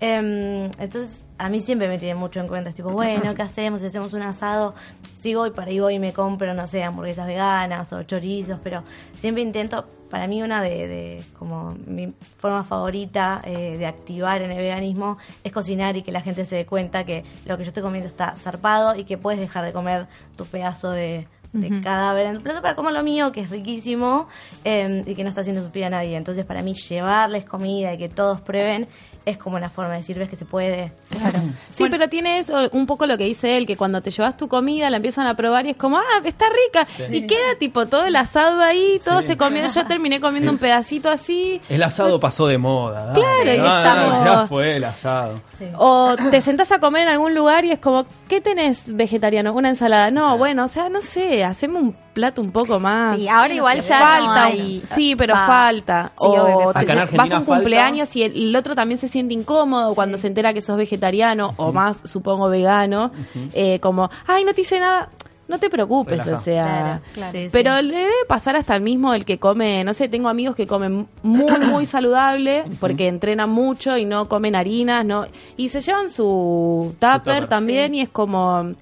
[0.00, 2.70] Em, entonces, a mí siempre me tiene mucho en cuenta.
[2.70, 3.80] Es tipo, bueno, ¿qué hacemos?
[3.80, 4.74] Si hacemos un asado,
[5.18, 8.82] sí voy para ahí voy y me compro, no sé, hamburguesas veganas o chorizos, pero
[9.18, 14.52] siempre intento, para mí una de, de como mi forma favorita eh, de activar en
[14.52, 17.68] el veganismo es cocinar y que la gente se dé cuenta que lo que yo
[17.68, 20.06] estoy comiendo está zarpado y que puedes dejar de comer
[20.36, 24.28] tu pedazo de, de cadáver en plato para comer lo mío, que es riquísimo
[24.64, 26.16] eh, y que no está haciendo sufrir a nadie.
[26.16, 28.88] Entonces, para mí, llevarles comida y que todos prueben
[29.26, 30.92] es como una forma de decir, ves que se puede.
[31.10, 31.40] Claro.
[31.74, 34.46] Sí, pero tiene eso, un poco lo que dice él, que cuando te llevas tu
[34.46, 36.86] comida la empiezan a probar y es como, ah, está rica.
[37.10, 39.66] Y queda tipo todo el asado ahí, todo se comió.
[39.66, 41.60] Yo terminé comiendo un pedacito así.
[41.68, 43.06] El asado pasó de moda.
[43.06, 43.14] dale.
[43.14, 45.40] Claro, y no, ya fue el asado.
[45.76, 49.52] O te sentás a comer en algún lugar y es como, ¿qué tenés vegetariano?
[49.52, 50.12] Una ensalada.
[50.12, 53.16] No, bueno, o sea, no sé, hacemos un plato un poco más.
[53.16, 54.24] Sí, ahora igual ya falta.
[54.26, 55.46] no hay- Sí, pero va.
[55.46, 56.12] falta.
[56.18, 57.06] Sí, o falta.
[57.06, 57.54] te vas a un falta.
[57.60, 61.52] cumpleaños y el, el otro también se siente incómodo cuando se entera que sos vegetariano
[61.58, 63.12] o más, supongo, vegano.
[63.52, 65.10] eh, como, ay, no te hice nada.
[65.48, 66.36] No te preocupes, Relaja.
[66.38, 66.64] o sea.
[66.64, 67.32] Claro, claro.
[67.38, 67.48] Sí, sí.
[67.52, 70.66] Pero le debe pasar hasta el mismo el que come, no sé, tengo amigos que
[70.66, 76.10] comen muy, muy saludable porque entrenan mucho y no comen harinas, no y se llevan
[76.10, 78.72] su tupper tupper, también y es como,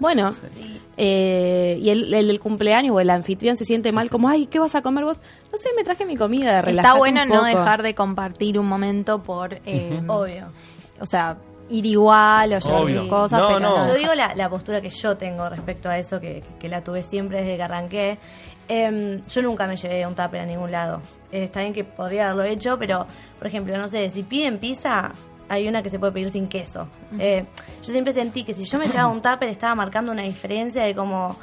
[0.00, 0.34] bueno,
[1.02, 4.74] eh, y el, el cumpleaños o el anfitrión se siente mal como, ay, ¿qué vas
[4.74, 5.16] a comer vos?
[5.50, 8.66] No sé, me traje mi comida, Está relajate bueno un no dejar de compartir un
[8.68, 10.48] momento por, eh, Obvio.
[11.00, 11.38] o sea,
[11.70, 13.00] ir igual o llevar Obvio.
[13.00, 13.78] sus cosas, No, pero no.
[13.78, 13.88] no.
[13.88, 17.02] Yo digo la, la postura que yo tengo respecto a eso, que, que la tuve
[17.02, 18.18] siempre desde que arranqué.
[18.68, 21.00] Em, yo nunca me llevé un tupper a ningún lado.
[21.32, 23.06] Eh, está bien que podría haberlo hecho, pero,
[23.38, 25.10] por ejemplo, no sé, si piden pizza,
[25.50, 26.86] hay una que se puede pedir sin queso.
[27.18, 27.44] Eh,
[27.82, 30.94] yo siempre sentí que si yo me llevaba un tupper estaba marcando una diferencia de
[30.94, 31.36] como...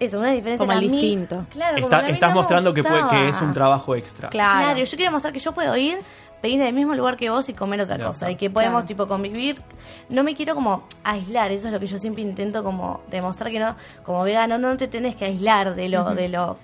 [0.00, 1.46] Eso, una diferencia Como el mí- distinto.
[1.50, 4.28] Claro, Está- estás no mostrando que, puede- que es un trabajo extra.
[4.30, 4.64] Claro.
[4.74, 5.98] Claro, yo quiero mostrar que yo puedo ir,
[6.42, 8.28] pedir en el mismo lugar que vos y comer otra cosa.
[8.30, 8.86] Y que podemos, Claro.
[8.88, 9.62] tipo, convivir.
[10.08, 13.60] No me quiero como aislar, eso es lo que yo siempre intento como demostrar que
[13.60, 16.58] no, como vegano, no te tenés que aislar de lo, de lo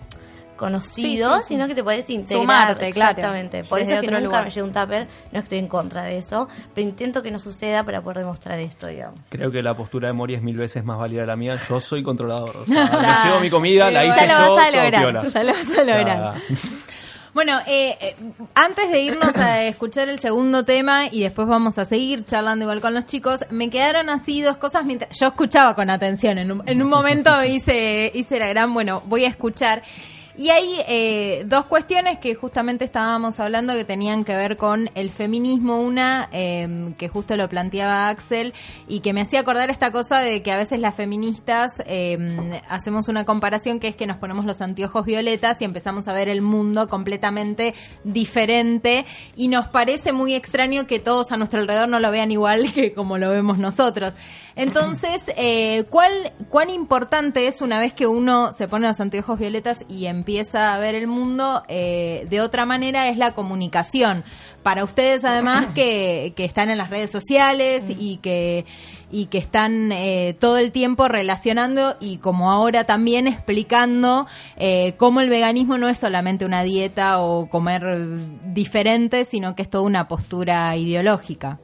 [0.60, 1.54] conocido, Sí, sí, sí.
[1.54, 2.40] sino que te podés integrar.
[2.42, 3.10] Sumarte, claro.
[3.10, 3.64] Exactamente.
[3.64, 4.44] Por Desde eso es que otro nunca lugar.
[4.44, 7.82] me llevo un tupper, no estoy en contra de eso, pero intento que no suceda
[7.82, 9.18] para poder demostrar esto, digamos.
[9.30, 11.54] Creo que la postura de Mori es mil veces más válida que la mía.
[11.68, 12.56] Yo soy controlador.
[12.58, 13.24] O sea, Ya.
[13.24, 14.92] me llevo mi comida, la Ya hice lo yo, vas a lograr,
[15.32, 16.34] ya lo vas a O sea, lograr.
[17.32, 18.16] Bueno, eh, eh,
[18.56, 22.80] antes de irnos a escuchar el segundo tema y después vamos a seguir charlando igual
[22.80, 26.38] con los chicos, me quedaron así dos cosas mientras yo escuchaba con atención.
[26.38, 29.82] En un, en un momento hice, hice la gran, bueno, voy a escuchar.
[30.36, 35.10] Y hay eh, dos cuestiones que justamente estábamos hablando que tenían que ver con el
[35.10, 35.80] feminismo.
[35.80, 38.54] Una, eh, que justo lo planteaba Axel,
[38.88, 43.08] y que me hacía acordar esta cosa de que a veces las feministas eh, hacemos
[43.08, 46.42] una comparación que es que nos ponemos los anteojos violetas y empezamos a ver el
[46.42, 47.74] mundo completamente
[48.04, 49.04] diferente
[49.36, 52.92] y nos parece muy extraño que todos a nuestro alrededor no lo vean igual que
[52.92, 54.14] como lo vemos nosotros.
[54.56, 59.84] Entonces, eh, ¿cuál, ¿cuán importante es una vez que uno se pone los anteojos violetas
[59.88, 63.08] y empieza a ver el mundo eh, de otra manera?
[63.08, 64.24] Es la comunicación.
[64.62, 68.66] Para ustedes, además, que, que están en las redes sociales y que
[69.12, 75.20] y que están eh, todo el tiempo relacionando y como ahora también explicando eh, cómo
[75.20, 78.06] el veganismo no es solamente una dieta o comer
[78.52, 81.58] diferente, sino que es toda una postura ideológica.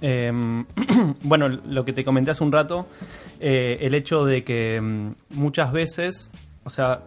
[0.00, 0.32] Eh,
[1.22, 2.86] bueno, lo que te comenté hace un rato,
[3.40, 6.30] el hecho de que mm, muchas veces,
[6.64, 7.00] o sea,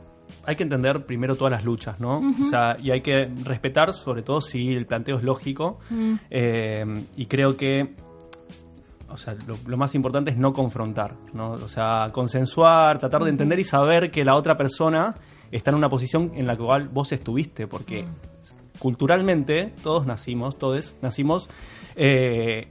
[0.45, 2.21] hay que entender primero todas las luchas, ¿no?
[2.41, 5.79] O sea, y hay que respetar, sobre todo si el planteo es lógico.
[6.29, 6.85] Eh,
[7.17, 7.95] y creo que,
[9.09, 11.51] o sea, lo, lo más importante es no confrontar, ¿no?
[11.51, 15.15] O sea, consensuar, tratar de entender y saber que la otra persona
[15.51, 18.05] está en una posición en la cual vos estuviste, porque
[18.79, 21.49] culturalmente todos nacimos, todos nacimos
[21.95, 22.67] eh,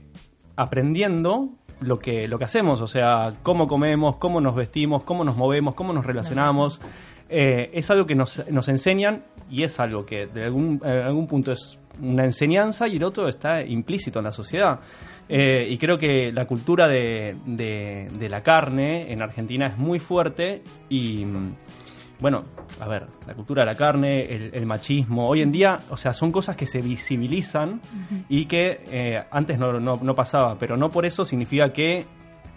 [0.55, 1.49] aprendiendo
[1.81, 5.73] lo que, lo que hacemos, o sea, cómo comemos, cómo nos vestimos, cómo nos movemos,
[5.73, 6.79] cómo nos relacionamos.
[7.29, 11.27] Eh, es algo que nos, nos enseñan y es algo que de algún, en algún
[11.27, 14.79] punto es una enseñanza y el otro está implícito en la sociedad.
[15.27, 19.97] Eh, y creo que la cultura de, de- de la carne en Argentina es muy
[19.99, 21.55] fuerte y, mm,
[22.19, 22.45] bueno,
[22.79, 26.13] a ver, la cultura de la carne, el, el machismo, hoy en día, o sea,
[26.13, 27.81] son cosas que se visibilizan
[28.29, 32.05] y que eh, antes no, no- no pasaba, pero no por eso significa que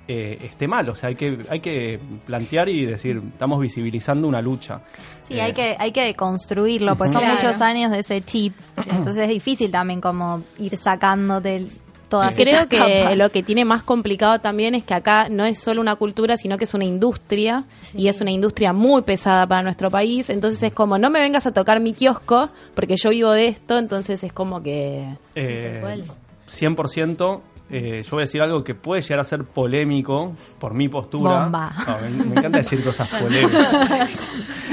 [0.08, 4.40] eh, esté mal, o sea, hay que, hay que plantear y decir, estamos visibilizando una
[4.40, 4.80] lucha.
[5.22, 7.34] Sí, Eh, hay que hay que deconstruirlo, pues son Claro.
[7.36, 8.54] muchos años de ese chip.
[8.90, 11.66] Entonces es difícil también como ir sacándote
[12.08, 12.34] todas.
[12.34, 13.18] Creo esas que capas.
[13.18, 16.56] lo que tiene más complicado también es que acá no es solo una cultura, sino
[16.56, 20.30] que es una industria y es una industria muy pesada para nuestro país.
[20.30, 23.76] Entonces es como, no me vengas a tocar mi kiosco porque yo vivo de esto,
[23.76, 25.04] entonces es como que...
[25.34, 26.04] Eh, cual.
[26.48, 27.40] 100%.
[27.70, 31.48] Eh, yo voy a decir algo que puede llegar a ser polémico por mi postura.
[31.86, 34.08] No, me, me encanta decir cosas polémicas.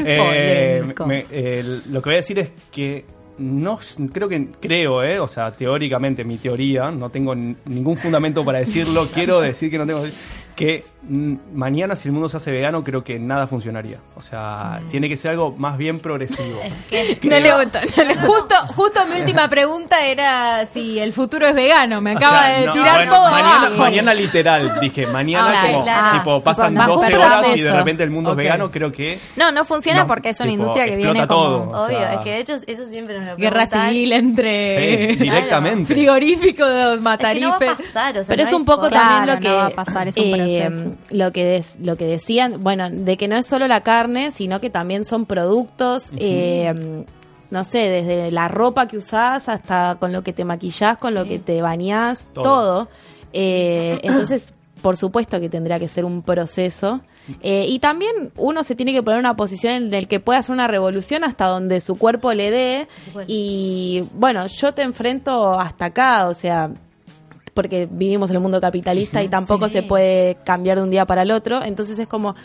[0.07, 3.05] Eh, me- eh, lo que voy a decir es que
[3.37, 3.79] no
[4.11, 9.07] creo que creo, eh, o sea, teóricamente mi teoría, no tengo ningún fundamento para decirlo,
[9.13, 10.03] quiero decir que no tengo
[10.55, 13.97] que mañana si el mundo se hace vegano creo que nada funcionaría.
[14.15, 14.89] O sea, Mm.
[14.89, 16.59] tiene que ser algo más bien progresivo.
[17.23, 21.53] No le gustó, no le- justo, justo mi última pregunta era si el futuro es
[21.55, 22.01] vegano.
[22.01, 23.77] Me O acaba sea, de no, tirar bueno, todo mañana, abajo.
[23.77, 26.17] mañana literal, dije, mañana Ah, como claro.
[26.19, 28.91] tipo pasan Tipo, más 12 corto horas y de repente el mundo es vegano, creo
[28.91, 31.59] que No, no funciona No, porque es una tipo, industria que viene todo.
[31.65, 31.71] como...
[31.77, 35.15] O Obvio, sea- es que de hecho eso siempre nos lo Guerra civil entre Sí,
[35.23, 35.93] directamente.
[35.93, 37.69] frigoríficos, Es que no va a matarifes.
[37.87, 40.07] pasar, o sea, Pero no es un poco también lo que no va a pasar,
[40.07, 40.35] es un eh,
[40.67, 40.94] proceso.
[41.11, 44.59] Lo que des- lo que decían, bueno, de que no es solo la carne, sino
[44.59, 46.73] que también son productos eh,
[47.51, 51.25] no sé, desde la ropa que usás hasta con lo que te maquillás, con lo
[51.25, 52.43] que te bañás, Todo.
[52.43, 52.89] todo.
[53.33, 57.01] Eh, entonces, por supuesto que tendría que ser un proceso.
[57.41, 60.39] Eh, y también uno se tiene que poner en una posición en la que pueda
[60.39, 62.87] hacer una revolución hasta donde su cuerpo le dé.
[63.13, 63.25] Bueno.
[63.29, 66.69] Y bueno, yo te enfrento hasta acá, o sea,
[67.55, 71.23] porque vivimos en el mundo capitalista y tampoco se puede cambiar de un día para
[71.23, 71.63] el otro.
[71.63, 72.35] Entonces es como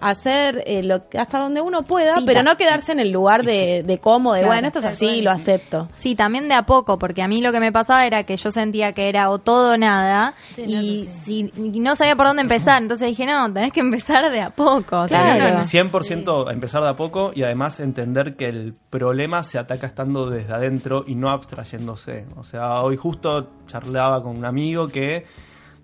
[0.00, 3.44] hacer eh, lo que- hasta donde uno pueda, Sí, pero no quedarse en el lugar
[3.44, 5.88] de, de cómo, de Claro, bueno, esto es así, lo acepto.
[5.96, 8.52] Sí, también de a poco, porque a mí lo que me pasaba era que yo
[8.52, 12.16] sentía que era o todo o nada Sí, no, y, eso si, y no sabía
[12.16, 12.80] por dónde empezar.
[12.82, 15.00] Entonces dije, no, tenés que empezar de a poco.
[15.00, 15.54] o sea, Claro.
[15.54, 15.64] no, no.
[15.64, 20.52] 100% empezar de a poco y además entender que el problema se ataca estando desde
[20.54, 22.24] adentro y no abstrayéndose.
[22.36, 25.24] O sea, hoy justo charlaba con un amigo que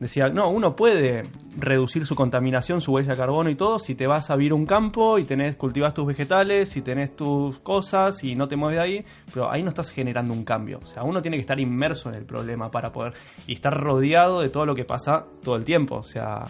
[0.05, 1.25] decía, no, uno puede
[1.57, 4.67] reducir su contaminación, su huella de carbono y todo si te vas a vivir un
[4.67, 8.83] campo y tenés, cultivas tus vegetales y tenés tus cosas y no te mueves de
[8.83, 10.81] ahí, pero ahí no estás generando un cambio.
[10.83, 13.15] O sea, uno tiene que estar inmerso en el problema para poder
[13.47, 15.97] y estar rodeado de todo lo que pasa todo el tiempo.
[15.97, 16.45] O sea,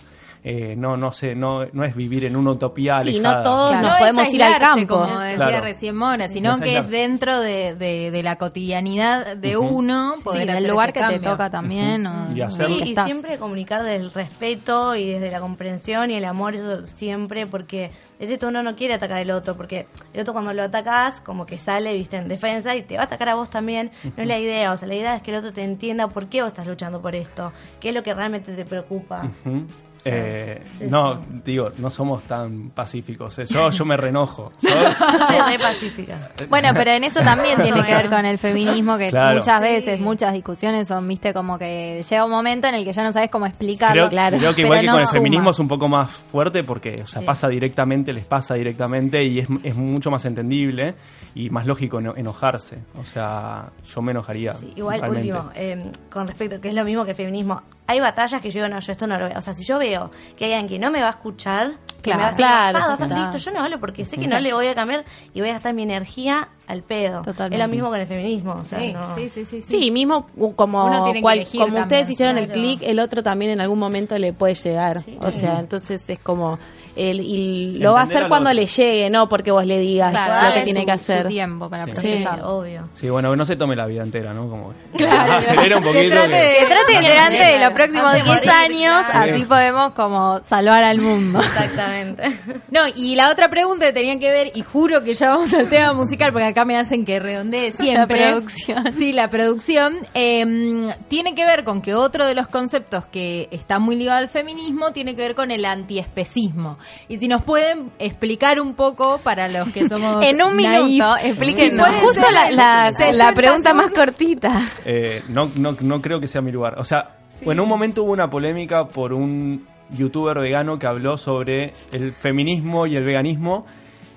[0.47, 3.37] eh, no, no sé, no, no es vivir en una utopía Sí, alejada.
[3.39, 3.83] no todos Claro.
[3.89, 4.99] nos no podemos ir al campo.
[5.01, 5.65] como decía Claro.
[5.65, 10.23] recién Mora, No sino que es dentro de, de- de la cotidianidad de uno Sí,
[10.23, 12.07] poder del hacer lugar ese que te toca también.
[12.07, 12.75] o- Y o hacerlo.
[12.77, 13.07] el Sí, y estás.
[13.07, 17.91] siempre comunicar desde el respeto y desde la comprensión y el amor, eso siempre, porque
[18.19, 21.47] es esto, uno no quiere atacar al otro, porque el otro cuando lo atacás, como
[21.47, 23.91] que sale, viste, en defensa y te va a atacar a vos también.
[24.17, 26.27] No es la idea, o sea, la idea es que el otro te entienda por
[26.29, 29.23] qué vos estás luchando por esto, qué es lo que realmente te preocupa.
[29.47, 29.65] Ujú.
[30.07, 31.23] Eh, Sí, no, sí.
[31.45, 33.39] digo, no somos tan pacíficos.
[33.39, 33.45] eh.
[33.47, 34.51] Yo, yo me renojo.
[34.61, 34.69] Yo-
[35.27, 36.31] Soy re pacífica.
[36.49, 39.37] Bueno, pero en eso también tiene que ver con el feminismo, que Claro.
[39.37, 43.03] muchas veces, muchas discusiones son, viste, como que llega un momento en el que ya
[43.03, 43.95] no sabes cómo explicarlo.
[43.95, 44.39] creo, claro.
[44.39, 45.13] creo que Pero igual que no con el suma.
[45.19, 47.27] feminismo es un poco más fuerte porque, o sea, Sí.
[47.27, 50.95] pasa directamente, les pasa directamente y es, es mucho más entendible
[51.35, 52.79] y más lógico eno- enojarse.
[52.99, 54.53] O sea, yo me enojaría.
[54.55, 55.29] Sí, igual, realmente.
[55.33, 58.62] último, eh, con respecto, que es lo mismo que el feminismo, hay batallas que yo
[58.62, 59.39] digo, no, yo esto no lo veo.
[59.39, 62.11] O sea, si yo veo que hay alguien que no me va a escuchar, que
[62.11, 64.05] Claro, me va a hacer claro, pasado, sí, o sea, listo, yo no hablo porque
[64.05, 67.22] sé que no le voy a cambiar y voy a gastar mi energía al pedo.
[67.22, 67.57] Totalmente.
[67.57, 68.53] Es lo mismo con el feminismo.
[68.55, 70.26] O sea, Sí, no- sí, sí, sí, Sí, mismo
[70.57, 70.82] como,
[71.22, 74.99] cual- también, ustedes hicieron el clic, el otro también en algún momento le puede llegar.
[75.20, 76.59] O sea, entonces es como...
[76.97, 80.49] El, y lo va a hacer cuando le llegue, no porque vos le digas Claro,
[80.49, 81.23] lo que tiene su- que hacer.
[81.23, 82.41] su tiempo para Sí, procesar.
[82.45, 82.89] obvio.
[82.93, 84.49] Sí, bueno, que no se tome la vida entera, ¿no?
[84.49, 85.33] Como Claro.
[85.39, 86.11] acelera un Que poquito.
[86.15, 89.33] trate que- de- Que trate de los próximos Antes de 10 morir, años, claro.
[89.35, 91.41] así podemos como salvar al mundo.
[91.41, 92.39] Exactamente.
[92.71, 95.69] No, y la otra pregunta que tenía que ver, y juro que ya vamos al
[95.69, 98.19] tema musical, porque acá me hacen que redondee siempre.
[98.21, 98.93] La producción.
[98.93, 99.99] Sí, la producción.
[100.15, 104.29] eh, tiene que ver con que otro de los conceptos que está muy ligado al
[104.29, 106.79] feminismo tiene que ver con el antiespecismo.
[107.09, 110.24] Y si nos pueden explicar un poco para los que somos.
[110.24, 111.89] En un naif, minuto, si explíquenos.
[112.01, 114.62] Justo la, la, 60 la pregunta más cortita.
[114.85, 116.78] Eh, no, no, no creo que sea mi lugar.
[116.78, 121.18] O sea, bueno, en un momento hubo una polémica por un youtuber vegano que habló
[121.18, 123.66] sobre el feminismo y el veganismo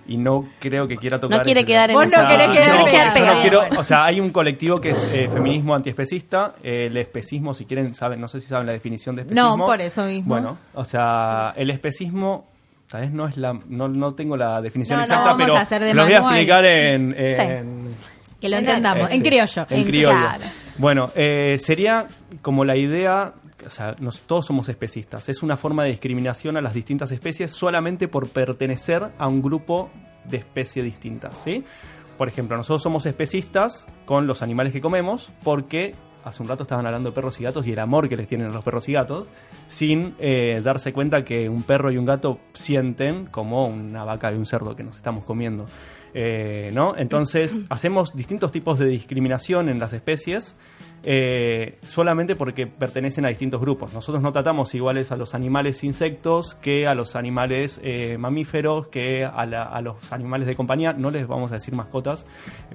[0.10, 2.78] y no creo que quiera tocar No quiere ese quedar en Vos no querés quedar
[2.78, 3.18] no, pegado.
[3.18, 3.80] yo no Bien, quiero- bueno.
[3.82, 7.94] o sea, hay un colectivo que es eh, feminismo antiespecista, eh, el especismo, si quieren,
[7.94, 9.58] saben, no sé si saben la definición de especismo.
[9.58, 10.30] No, por eso mismo.
[10.30, 12.46] Bueno, o sea, el especismo
[12.90, 15.54] tal vez no es la no, no tengo la definición No, exacta, pero
[15.86, 17.96] de lo voy a explicar en, en-
[18.40, 19.10] Que lo entendamos.
[19.12, 19.66] eh, en criollo.
[19.70, 20.18] En criollo.
[20.18, 20.44] Claro.
[20.78, 22.06] Bueno, eh, sería
[22.42, 23.34] como la idea,
[23.66, 25.28] o sea, nos- todos somos especistas.
[25.30, 29.90] Es una forma de discriminación a las distintas especies solamente por pertenecer a un grupo
[30.26, 31.64] de especie distinta, ¿sí?
[32.18, 36.86] Por ejemplo, nosotros somos especistas con los animales que comemos porque hace un rato estaban
[36.86, 39.28] hablando de perros y gatos y el amor que les tienen los perros y gatos,
[39.68, 44.36] sin eh, darse cuenta que un perro y un gato sienten como una vaca y
[44.36, 45.66] un cerdo que nos estamos comiendo.
[46.14, 46.96] Eh, ¿no?
[46.98, 50.56] Entonces, hacemos distintos tipos de discriminación en las especies
[51.04, 53.94] eh, solamente porque pertenecen a distintos grupos.
[53.94, 59.24] Nosotros no tratamos iguales a los animales insectos que a los animales eh, mamíferos, que
[59.26, 60.94] a, la- a los animales de compañía.
[60.94, 62.26] No les vamos a decir mascotas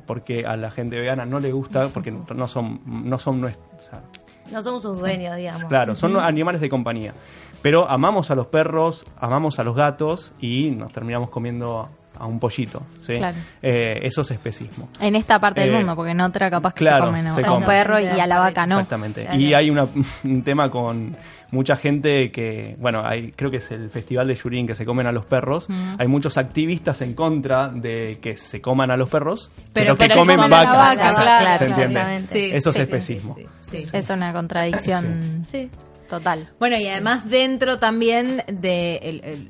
[0.07, 3.67] porque a la gente vegana no le gusta, porque no son, no son nuestros.
[3.77, 4.03] o sea,
[4.51, 5.65] No somos sus dueños, digamos.
[5.65, 7.13] Claro, son animales de compañía.
[7.61, 11.89] Pero amamos a los perros, amamos a los gatos y nos terminamos comiendo
[12.19, 12.83] a un pollito.
[12.99, 13.15] ¿sí?
[13.15, 13.37] Claro.
[13.63, 14.89] Eh, eso es especismo.
[15.01, 17.53] En esta parte del Eh, mundo, porque en otra capaz que claro, se comen a
[17.55, 18.77] un perro y a la vaca no.
[18.77, 19.23] Exactamente.
[19.25, 19.39] Claro.
[19.41, 19.87] Y hay una-
[20.25, 21.17] un tema con
[21.51, 25.07] mucha gente que, bueno, hay, creo que es el festival de Yurín que se comen
[25.07, 25.67] a los perros.
[25.99, 30.21] Hay muchos activistas en contra de que se coman a los perros, pero, que pero
[30.21, 30.75] comen comen vacas.
[30.97, 32.23] vaca, ¿se claro, entiende?
[32.31, 33.35] Sí, Eso es sí, especismo.
[33.37, 33.91] sí, sí, sí.
[33.97, 35.69] Es una contradicción Sí.
[36.09, 36.49] total.
[36.59, 38.97] Bueno, y además dentro también de...
[38.97, 39.49] el- el-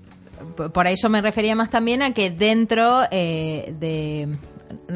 [0.72, 4.28] por ahí yo me refería más también a que dentro eh, de...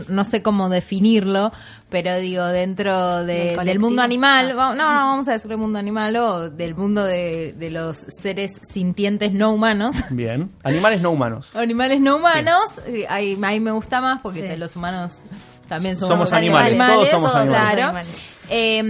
[0.09, 1.53] No sé cómo definirlo,
[1.91, 4.55] pero digo, dentro de- ¿Del mundo animal, Ah.
[4.55, 7.99] va- no, no, vamos a decir el mundo animal o del mundo de, de los
[8.21, 10.51] seres sintientes no humanos, Bien.
[10.63, 11.55] Animales no humanos.
[11.57, 14.57] animales no humanos, eh, ahí, ahí me gusta más porque Sí.
[14.57, 15.23] los humanos
[15.69, 17.61] también somos, Somos animales, todos somos animales.
[17.75, 17.83] Claro.
[17.83, 18.23] animales.
[18.49, 18.83] Eh,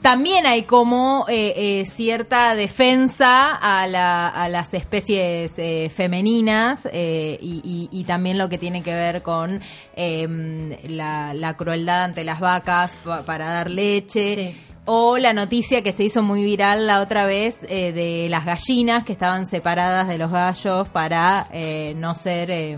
[0.00, 7.38] también hay como eh, eh, cierta defensa a, la- a las especies eh, femeninas eh,
[7.40, 9.60] y, y- y también lo que tiene que ver con
[9.96, 14.52] eh, la, la crueldad ante las vacas pa- para dar leche.
[14.52, 14.60] Sí.
[14.84, 19.04] O la noticia que se hizo muy viral la otra vez eh, de las gallinas
[19.04, 22.76] que estaban separadas de los gallos para eh, no ser eh,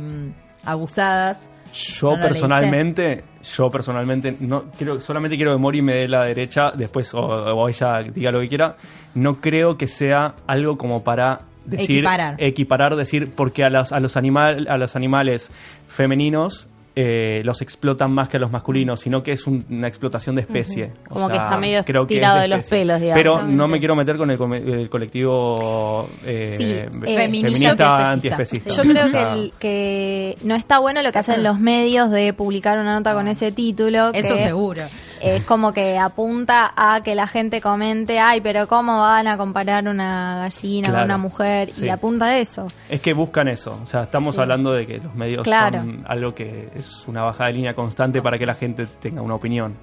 [0.66, 1.48] abusadas.
[1.74, 6.24] Yo ¿No lo personalmente, yo personalmente, no quiero, solamente quiero que Mori me dé la
[6.24, 8.76] derecha, después o, o ella diga lo que quiera.
[9.14, 12.36] No creo que sea algo como para decir Equiparar.
[12.38, 15.50] equiparar, decir porque a los a los animal, a los animales
[15.88, 20.34] femeninos eh, los explotan más que a los masculinos, sino que es un- una explotación
[20.36, 20.92] de especie.
[21.10, 22.78] O Como que está medio creo que es tirado de los especie.
[22.78, 23.22] pelos, digamos.
[23.22, 27.58] Pero no me quiero meter con el, come- el colectivo eh, Sí, ve- eh, feminista
[27.76, 28.70] feminista antiespecista.
[28.70, 32.10] Yo creo O sea, que, el- que no está bueno lo que hacen los medios
[32.10, 34.10] de publicar una nota con ese título.
[34.12, 34.82] Eso que seguro.
[35.20, 39.88] Es como que apunta a que la gente comente, ay, pero ¿cómo van a comparar
[39.88, 41.70] una gallina con Claro, una mujer?
[41.70, 41.86] sí.
[41.86, 42.66] Y apunta a eso.
[42.90, 43.78] Es que buscan eso.
[43.82, 45.78] O sea, estamos hablando de que los medios Claro.
[45.78, 49.34] son algo que es una bajada de línea constante para que la gente tenga una
[49.34, 49.74] opinión.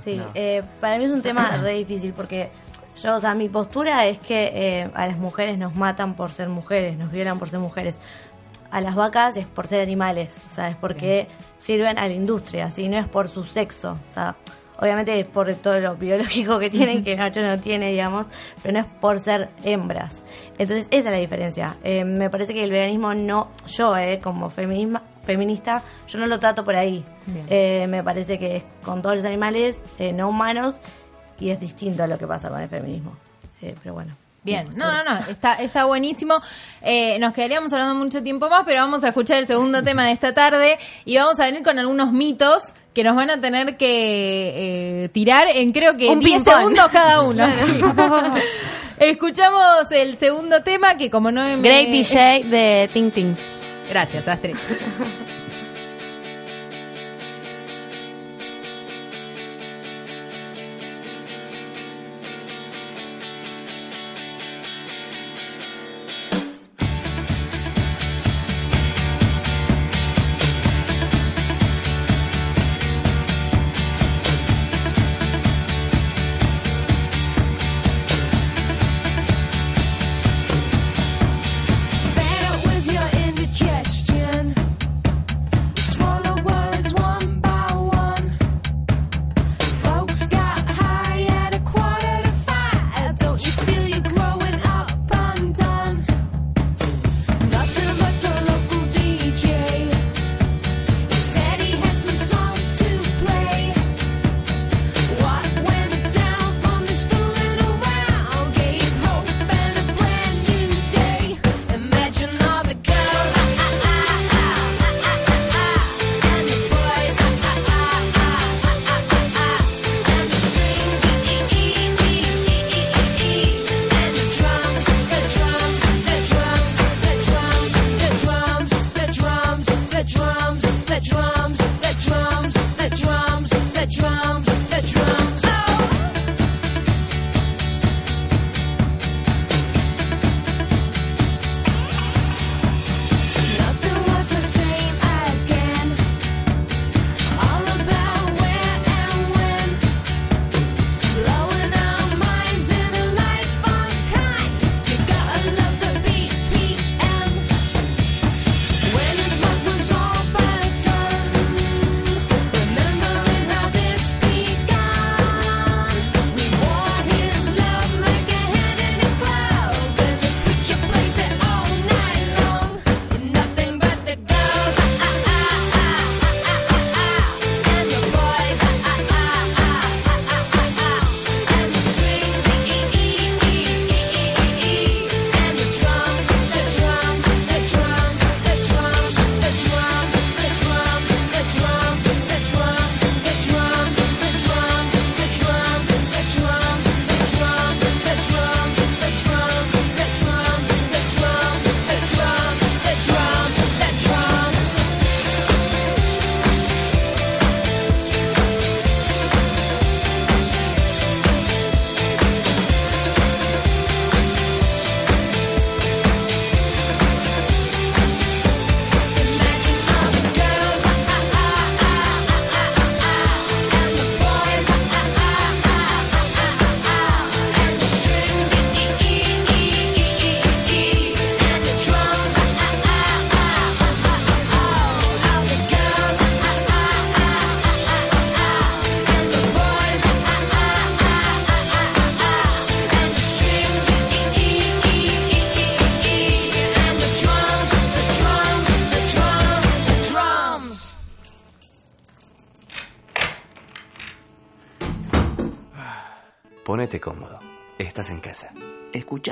[0.00, 2.50] Sí, eh, para mí es un tema re difícil porque
[3.02, 6.48] yo, o sea, mi postura es que eh, a las mujeres nos matan por ser
[6.48, 7.96] mujeres, nos violan por ser mujeres.
[8.70, 12.70] A las vacas es por ser animales, o sea, es porque sirven a la industria,
[12.70, 12.88] ¿sí?
[12.88, 13.98] no es por su sexo.
[14.10, 14.36] O sea,
[14.78, 18.26] obviamente es por todo lo biológico que tienen, que Nacho no tiene, digamos,
[18.62, 20.22] pero no es por ser hembras.
[20.58, 21.76] Entonces, esa es la diferencia.
[21.84, 26.38] Eh, me parece que el veganismo no, yo, eh, como feminisma, feminista, yo no lo
[26.38, 27.04] trato por ahí.
[27.50, 30.76] Eh, me parece que es con todos los animales eh, no humanos
[31.38, 33.14] y es distinto a lo que pasa con el feminismo.
[33.60, 34.27] Eh, pero bueno.
[34.44, 36.40] Bien, no, no, no, está, está buenísimo.
[36.82, 40.12] Eh, nos quedaríamos hablando mucho tiempo más, pero vamos a escuchar el segundo tema de
[40.12, 42.62] esta tarde y vamos a venir con algunos mitos
[42.94, 46.56] que nos van a tener que eh, tirar en creo que Un 10 ping-pong.
[46.58, 47.46] segundos cada uno.
[47.52, 47.80] sí.
[48.98, 51.56] Escuchamos el segundo tema que como no me...
[51.58, 53.50] Great DJ de Ting Tings.
[53.88, 54.56] Gracias, Astrid.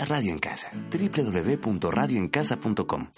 [0.07, 0.71] Radio en Casa.
[0.91, 3.09] www.radioencasa.com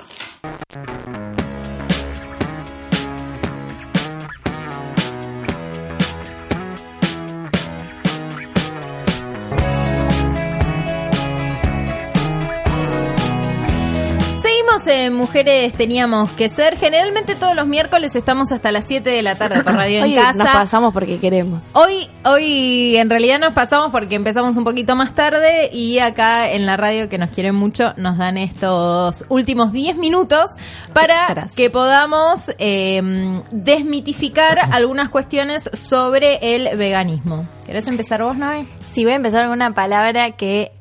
[15.29, 16.79] Mujeres Teníamos que Ser.
[16.79, 20.43] Generalmente todos los miércoles estamos hasta las 7 de la tarde por Radio en Casa.
[20.43, 21.65] nos pasamos porque queremos.
[21.75, 26.65] Hoy, hoy en realidad nos pasamos porque empezamos un poquito más tarde y acá en
[26.65, 30.49] la radio que nos quieren mucho nos dan estos últimos 10 minutos
[30.95, 31.55] para Extras.
[31.55, 33.03] que podamos eh,
[33.51, 37.47] desmitificar algunas cuestiones sobre el veganismo.
[37.67, 38.65] ¿Querés empezar vos, Nae?
[38.87, 40.73] Si voy a empezar con una palabra que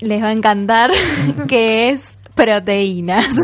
[0.00, 0.90] les va a encantar,
[1.48, 3.26] que es proteínas.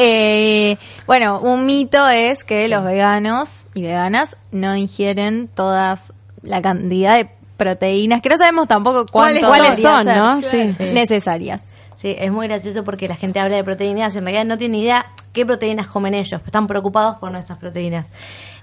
[0.00, 0.76] Eh,
[1.06, 7.30] bueno, un mito es que los veganos y veganas no ingieren todas la cantidad de
[7.56, 10.40] proteínas, que no sabemos tampoco cuántas ¿Cuáles son, no?
[10.42, 10.74] Sí.
[10.92, 11.76] Necesarias.
[11.94, 14.76] Sí, es muy gracioso porque la gente habla de proteínas y en realidad no tiene
[14.76, 18.06] ni idea qué proteínas comen ellos, están preocupados por nuestras proteínas.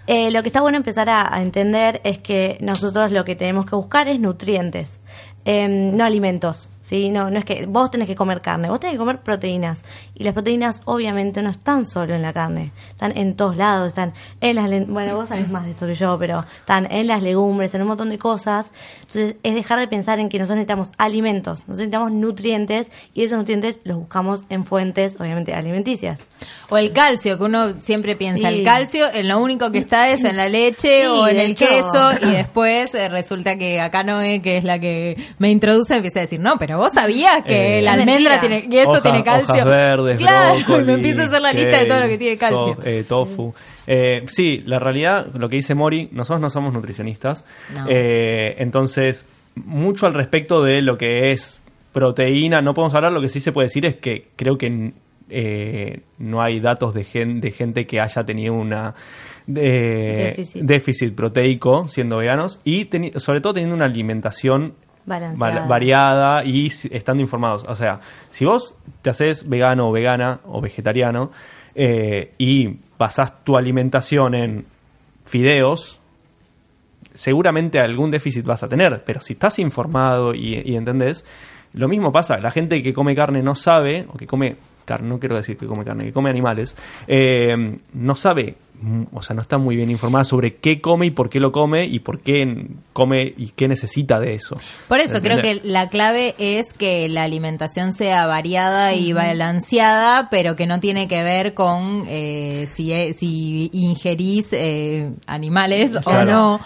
[0.08, 3.66] Eh, lo que está bueno empezar a, a entender es que nosotros lo que tenemos
[3.66, 5.00] que buscar es nutrientes,
[5.44, 6.70] eh, no alimentos.
[6.86, 7.10] ¿Sí?
[7.10, 9.82] No, no es que vos tenés que comer carne, vos tenés que comer proteínas.
[10.14, 14.14] Y las proteínas obviamente no están solo en la carne, están en todos lados, están
[14.40, 14.88] en las...
[14.88, 17.88] Bueno, vos sabés más de esto que yo, pero están en las legumbres, en un
[17.88, 18.72] montón de cosas.
[19.02, 23.38] Entonces es dejar de pensar en que nosotros necesitamos alimentos, nosotros necesitamos nutrientes y esos
[23.38, 26.20] nutrientes los buscamos en fuentes, obviamente, alimenticias.
[26.70, 28.56] O el calcio, que uno siempre piensa, Sí.
[28.60, 31.52] el calcio en lo único que está es en la leche Sí, o en el
[31.52, 31.66] hecho.
[31.66, 36.20] queso y después eh, resulta que acá Noé, que es la que me introduce, empieza
[36.20, 38.40] a decir, no, pero vos sabías que Eh, la almendra mentira.
[38.40, 39.54] tiene, que esto Hoja- tiene calcio.
[39.54, 42.38] hojas verdes, claro, y me empieza a hacer la lista de todo lo que tiene
[42.38, 42.76] calcio.
[42.76, 43.54] so- eh, tofu.
[43.88, 47.46] Eh, sí, la realidad, lo que dice Mori, nosotros no somos nutricionistas.
[47.74, 47.86] No.
[47.90, 51.60] Entonces, mucho al respecto de lo que es
[51.94, 53.12] proteína, no podemos hablar.
[53.12, 54.92] Lo que sí se puede decir es que creo que
[55.30, 58.94] eh, no hay datos de, gen- de gente que haya tenido una
[59.48, 60.62] Déficit.
[60.64, 64.74] déficit proteico siendo veganos y sobre todo teniendo una alimentación
[65.68, 67.64] Variada y estando informados.
[67.68, 68.00] O sea,
[68.30, 71.32] si vos te haces vegano o vegana o vegetariano
[71.76, 74.66] eh, y basás tu alimentación en
[75.26, 76.00] fideos,
[77.14, 81.26] seguramente algún déficit vas a tener, pero si estás informado y, y entendés,
[81.74, 85.20] lo mismo pasa, la gente que come carne no sabe, o que come carne, no
[85.20, 86.76] quiero decir que come carne, que come animales,
[87.08, 88.56] eh, no sabe,
[89.14, 91.86] o sea, no está muy bien informada sobre qué come y por qué lo come
[91.86, 94.58] y por qué come y qué necesita de eso.
[94.88, 99.14] Por eso creo que la clave es que la alimentación sea variada y
[99.60, 105.98] balanceada, pero que no tiene que ver con eh, si, e- si ingerís eh, animales
[106.04, 106.32] Claro.
[106.32, 106.60] o no,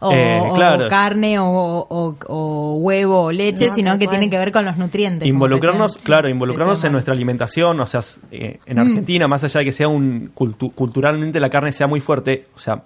[0.00, 4.18] o, Eh, o carne o, o- o huevo o leche, No, sino que cual.
[4.18, 5.26] tiene que ver con los nutrientes.
[5.28, 8.00] Involucrarnos, claro, involucrarnos en nuestra alimentación, o sea,
[8.30, 12.00] eh, en Argentina, más allá de que sea un cultu- culturalmente la carne sea muy
[12.00, 12.82] fuerte, o sea,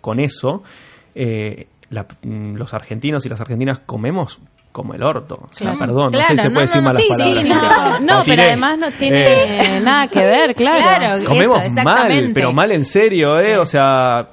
[0.00, 0.62] con eso,
[1.14, 4.38] eh, la- mm, los argentinos y las argentinas comemos
[4.72, 5.34] como el orto.
[5.34, 5.78] O sea, Claro.
[5.80, 7.38] perdón, no Claro, sé si se no, puede no, decir no, malas sí, palabras.
[7.38, 8.00] sí, se.
[8.06, 10.84] No, pero además no tiene Eh, nada que ver, claro.
[10.84, 13.58] Claro, Comemos eso, mal, pero mal en serio, ¿eh?
[13.58, 14.28] O sea,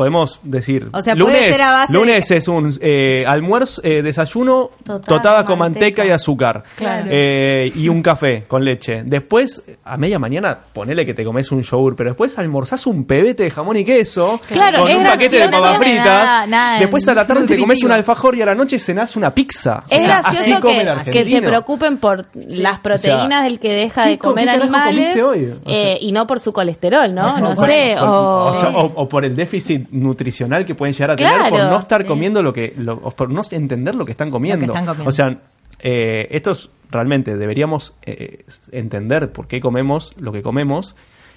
[0.00, 0.88] podemos decir.
[0.94, 5.00] O sea, puede lunes, ser a base lunes es un eh, almuerzo, eh, desayuno, Totada
[5.00, 6.06] totada con manteca manteca.
[6.06, 6.62] y azúcar.
[6.74, 7.08] Claro.
[7.10, 9.02] Eh, y un café con leche.
[9.04, 13.42] Después, a media mañana, ponele que te comes un yogur, pero después almorzás un pebete
[13.42, 16.04] de jamón y queso Claro, con un paquete de papas fritas.
[16.06, 19.16] nada- nada después a la tarde te comes un alfajor y a la noche cenás
[19.16, 19.82] una pizza.
[19.90, 23.74] Es O sea, gracioso así come que, que se preocupen por las proteínas del que
[23.74, 25.44] deja ¿qué de co- comer animales hoy?
[25.62, 27.38] O sea- eh, y no por su colesterol, ¿no?
[27.38, 27.96] No, sé.
[27.98, 31.32] por- o, o sea, o- o por el déficit nutricional que pueden llegar a tener
[31.32, 31.50] Claro.
[31.50, 32.06] por no estar Sí.
[32.08, 34.66] comiendo lo que, lo- por no entender lo que están comiendo.
[34.66, 35.08] están comiendo.
[35.08, 35.38] O sea,
[35.80, 40.96] eh, esto es realmente deberíamos eh, entender por qué comemos lo que comemos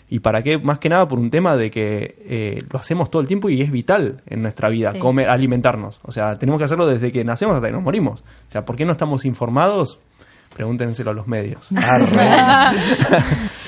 [0.10, 3.22] y para qué, más que nada por un tema de que eh, lo hacemos todo
[3.22, 5.00] el tiempo y es vital en nuestra vida, Sí.
[5.00, 6.00] comer, alimentarnos.
[6.04, 8.22] O sea, tenemos que hacerlo desde que nacemos hasta que nos morimos.
[8.22, 10.00] O sea, ¿por qué no estamos informados?
[10.56, 11.68] Pregúntenselo a los medios.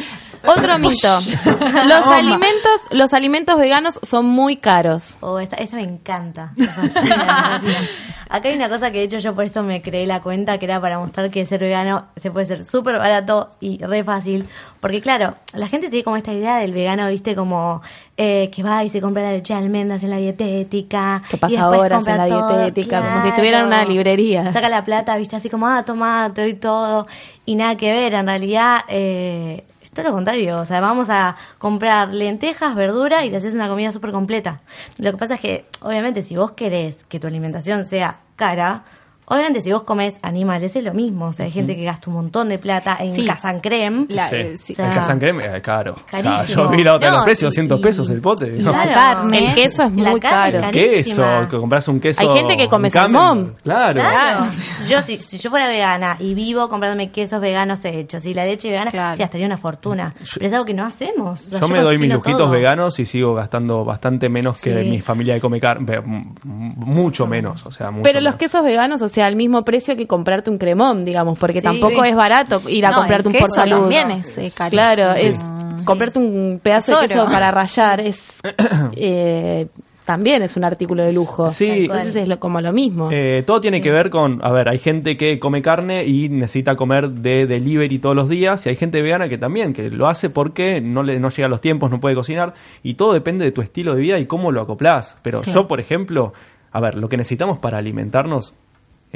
[0.48, 1.20] Otro mito.
[1.88, 5.16] Los alimentos, los alimentos veganos son muy caros.
[5.22, 6.54] Oh, esta, esta me encanta.
[8.30, 10.66] Acá hay una cosa que de hecho yo por esto me creé la cuenta que
[10.66, 14.48] era para mostrar que ser vegano se puede ser súper barato y re fácil.
[14.80, 17.82] Porque claro, la gente tiene como esta idea del vegano, viste, como
[18.18, 21.22] eh, que va y se compra la leche de almendras en la dietética.
[21.30, 24.52] Que pasa horas en la todo, dietética, como si estuviera en una librería.
[24.52, 27.08] Saca la plata, viste, así como, ah, toma, te doy todo.
[27.46, 28.82] Y nada que ver, en realidad...
[28.88, 29.64] Eh,
[29.96, 33.92] todo lo contrario, o sea, vamos a comprar lentejas, verdura y te haces una comida
[33.92, 34.62] súper completa.
[35.00, 38.84] Lo que pasa es que, obviamente, si vos querés que tu alimentación sea cara.
[39.28, 41.26] Obviamente, si vos comes animales es lo mismo.
[41.28, 43.26] O sea, hay gente que gasta un montón de plata en Sí.
[43.26, 44.06] Casan Creme.
[44.10, 44.36] La- Sí.
[44.36, 44.74] eh, sí.
[44.74, 45.94] O sea, el Casan Creme es caro.
[45.94, 46.64] O sea, Carísimo.
[46.64, 48.48] yo vi la otra de No, los precios, y- 200 y- pesos el pote.
[48.52, 48.72] No.
[48.72, 49.48] la carne.
[49.50, 50.62] El queso es La muy carne caro.
[50.62, 51.26] carísima.
[51.40, 52.22] Queso, que compras un queso.
[52.22, 53.56] Hay gente que come salmón.
[53.64, 53.94] Claro.
[54.02, 54.46] Claro.
[54.88, 58.70] Yo, si, si yo fuera vegana y vivo comprándome quesos veganos hechos y la leche
[58.70, 59.16] vegana, Claro.
[59.16, 60.14] sí, gastaría una fortuna.
[60.36, 61.42] Pero es algo que no hacemos.
[61.48, 62.52] O sea, Yo me doy mis lujitos todo.
[62.52, 66.00] veganos y sigo gastando bastante menos que mi familia que come carne.
[66.44, 70.06] Mucho menos, o sea, mucho Pero los quesos veganos, o sea, al mismo precio que
[70.08, 71.64] comprarte un cremón, digamos, porque Sí.
[71.66, 72.10] tampoco Sí.
[72.10, 73.80] es barato ir a No, comprarte el un por salud.
[73.82, 74.70] también es, eh, carísimo.
[74.70, 75.86] Claro, es Sí.
[75.86, 78.40] comprarte un pedazo de queso para rayar es
[78.96, 79.68] eh,
[80.06, 81.50] también es un artículo de lujo.
[81.50, 81.68] Sí.
[81.86, 83.10] entonces es lo- como lo mismo.
[83.12, 86.76] Eh, todo tiene que ver con, a ver, hay gente que come carne y necesita
[86.76, 90.30] comer de delivery todos los días y hay gente vegana que también, que lo hace
[90.30, 92.54] porque no le no llega a los tiempos, no puede cocinar
[92.84, 95.18] y todo depende de tu estilo de vida y cómo lo acoplás.
[95.24, 96.34] Pero yo, por ejemplo,
[96.72, 98.54] a ver, lo que necesitamos para alimentarnos,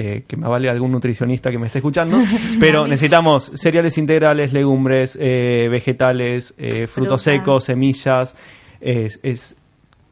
[0.01, 2.17] eh, que me vale algún nutricionista que me esté escuchando,
[2.59, 7.37] pero necesitamos cereales integrales, legumbres, eh, vegetales, eh, frutos Fruta.
[7.39, 8.35] secos, semillas,
[8.79, 9.57] es, es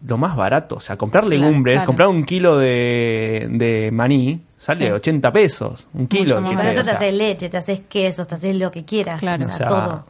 [0.06, 0.76] lo más barato.
[0.76, 1.86] O sea, comprar legumbres, claro.
[1.86, 4.92] comprar un kilo de, de maní, sale Sí.
[4.92, 5.88] 80 pesos.
[5.94, 6.42] Un kilo.
[6.42, 9.20] Mucho te- eso o te haces leche, te haces quesos, te haces lo que quieras.
[9.20, 9.46] Claro.
[9.46, 10.06] O o sea, sea, todo.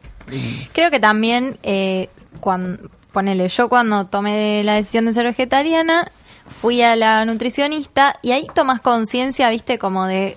[0.72, 2.08] Creo que también, eh,
[2.40, 6.10] cuando, ponele, yo cuando tomé la decisión de ser vegetariana,
[6.48, 10.36] fui a la nutricionista y ahí tomas conciencia, viste, como de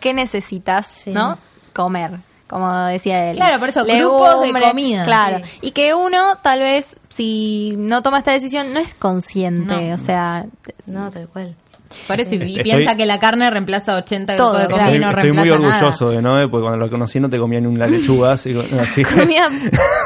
[0.00, 1.10] qué necesitas, Sí.
[1.10, 1.38] ¿no?
[1.72, 2.12] Comer.
[2.46, 3.36] Como decía él.
[3.36, 5.04] Claro, por eso, grupos de comida.
[5.04, 5.38] Claro.
[5.38, 5.44] Sí.
[5.62, 9.88] Y que uno, tal vez, si no toma esta decisión, no es consciente.
[9.88, 9.94] No.
[9.94, 10.44] O sea,
[10.86, 11.56] No, tal cual.
[12.06, 14.94] Por eso, y Estoy- piensa que la carne reemplaza 80 Todo, grupos de comida y
[14.96, 17.66] Estoy, no estoy muy orgulloso de Noé, porque cuando lo conocí no te comía ni
[17.68, 18.50] una lechuga, así,
[18.80, 19.04] así.
[19.04, 19.48] comía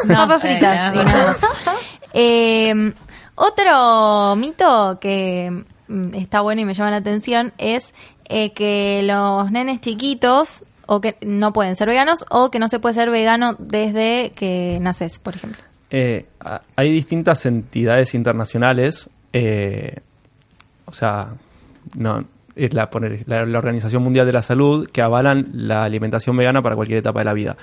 [0.04, 0.94] No, papas eh, fritas.
[0.94, 1.02] no.
[1.02, 1.76] y nada más.
[2.12, 2.92] Eh,
[3.38, 7.94] otro mito que mm, está bueno y me llama la atención es
[8.28, 12.80] eh, que los nenes chiquitos o que no pueden ser veganos o que no se
[12.80, 15.62] puede ser vegano desde que naces, por ejemplo.
[15.90, 16.26] Eh,
[16.76, 19.96] hay distintas entidades internacionales, eh,
[20.84, 21.34] o sea,
[21.96, 22.24] no,
[22.56, 22.90] la,
[23.26, 27.20] la, la Organización Mundial de la Salud, que avalan la alimentación vegana para cualquier etapa
[27.20, 27.56] de la vida.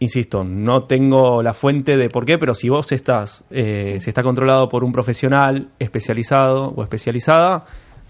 [0.00, 4.22] Insisto, no tengo la fuente de por qué, pero si vos estás, eh, si está
[4.22, 7.64] controlado por un profesional especializado o especializada,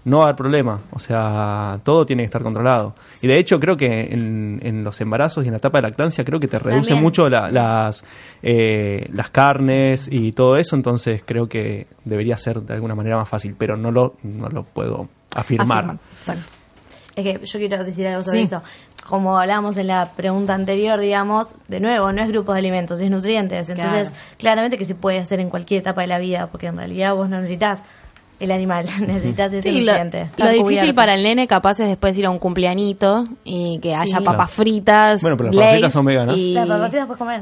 [0.05, 0.81] no va a haber problema.
[0.91, 2.93] O sea, todo tiene que estar controlado.
[3.21, 6.23] Y de hecho, creo que en, en los embarazos y en la etapa de lactancia,
[6.23, 7.03] creo que te reduce También.
[7.03, 8.03] mucho la- las,
[8.43, 10.75] eh, las carnes y todo eso.
[10.75, 14.63] Entonces, creo que debería ser de alguna manera más fácil, pero no lo, no lo
[14.63, 15.79] puedo afirmar.
[15.79, 15.99] Afirman.
[17.19, 18.45] Es que yo quiero decir algo sobre Sí.
[18.45, 18.61] eso.
[19.07, 23.09] Como hablábamos en la pregunta anterior, digamos, de nuevo, no es grupos de alimentos, es
[23.09, 23.69] nutrientes.
[23.69, 24.25] Entonces, Claro.
[24.37, 27.27] claramente que se puede hacer en cualquier etapa de la vida, porque en realidad vos
[27.29, 27.79] no necesitas
[28.39, 30.29] el animal, necesitas ese Sí, lo, nutriente.
[30.37, 34.21] lo difícil para el nene capaz es después ir a un cumpleañito y que haya
[34.21, 35.21] papas fritas.
[35.21, 36.37] Bueno, pero las papas fritas son veganas.
[36.37, 37.41] y- Las papas fritas puedes comer.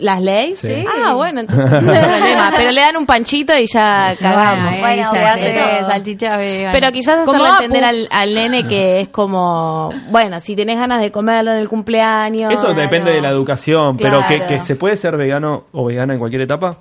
[0.00, 0.60] ¿Las leyes?
[0.60, 0.84] Sí.
[1.04, 2.52] Ah, bueno, entonces no hay problema.
[2.56, 4.78] Pero le dan un panchito y ya cagamos.
[4.78, 6.70] Bueno, Bueno, Se ya hace salchicha vegana.
[6.72, 7.64] Pero quizás Como hacerle Apu.
[7.64, 11.68] entender al, al nene que es como, bueno, si tenés ganas de comerlo en el
[11.68, 12.52] cumpleaños.
[12.52, 16.20] Eso depende de la educación, pero que, que se puede ser vegano o vegana en
[16.20, 16.78] cualquier etapa,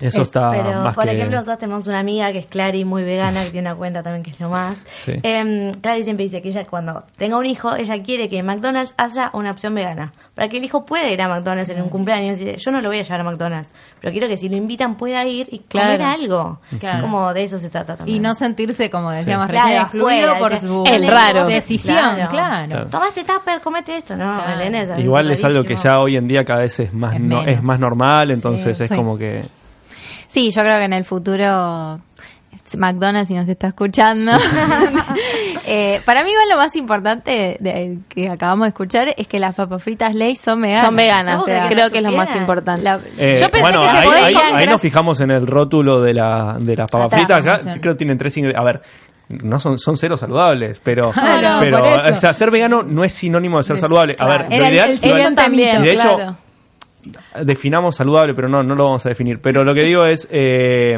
[0.00, 1.12] eso Es- está pero, más por que...
[1.12, 4.22] ejemplo, nosotros tenemos una amiga que es Clary, muy vegana, que tiene una cuenta también
[4.22, 4.76] que es lo más.
[4.96, 5.12] Sí.
[5.22, 8.94] Em, Clary siempre dice que ella cuando tenga un hijo, ella quiere que en McDonald's
[8.98, 10.12] haya una opción vegana.
[10.34, 12.80] Para que el hijo pueda ir a McDonald's en un cumpleaños y dice, yo no
[12.80, 13.70] lo voy a llevar a McDonald's,
[14.00, 16.04] pero quiero que si lo invitan pueda ir y comer Claro.
[16.22, 16.60] algo.
[16.78, 17.02] Claro.
[17.02, 18.18] Como de eso se trata también.
[18.18, 19.52] Y no sentirse, como decíamos Sí.
[19.52, 21.46] recién, Claro, excluido por el su El raro.
[21.46, 22.28] decisión, Claro.
[22.30, 22.66] claro.
[22.68, 22.86] Claro.
[22.88, 24.34] Tomaste tupper, comete esto, ¿no?
[24.36, 24.52] Claro.
[24.60, 24.90] ¿entendés?
[24.90, 27.42] Es Igual es algo que ya hoy en día cada vez es más, Es no-
[27.42, 28.94] es más normal, entonces es Sí.
[28.94, 29.40] como que...
[30.28, 32.00] Sí, yo creo que en el futuro
[32.78, 34.32] McDonald's si nos está escuchando.
[35.68, 39.54] Eh, para mí igual lo más importante de- que acabamos de escuchar es que las
[39.56, 40.84] papas fritas Lay's son veganas.
[40.84, 42.82] Son veganas, No, o sea, porque creo que es lo más importante.
[42.84, 46.76] La- Eh, Yo pensé bueno, que ahí, nos fijamos en el rótulo de, la, de
[46.76, 47.38] las papas fritas.
[47.40, 48.60] Acá creo que tienen tres ingredientes.
[48.62, 53.02] A ver, no son, son cero saludables, pero, Claro, pero o sea, ser vegano no
[53.02, 54.14] es sinónimo de ser saludable.
[54.20, 54.46] A ver.
[54.50, 56.36] Era lo el- ideal- el siguiente también, Y de hecho, claro.
[57.42, 59.40] Definamos saludable, pero no, no lo vamos a definir.
[59.40, 60.96] Pero lo que digo es, eh,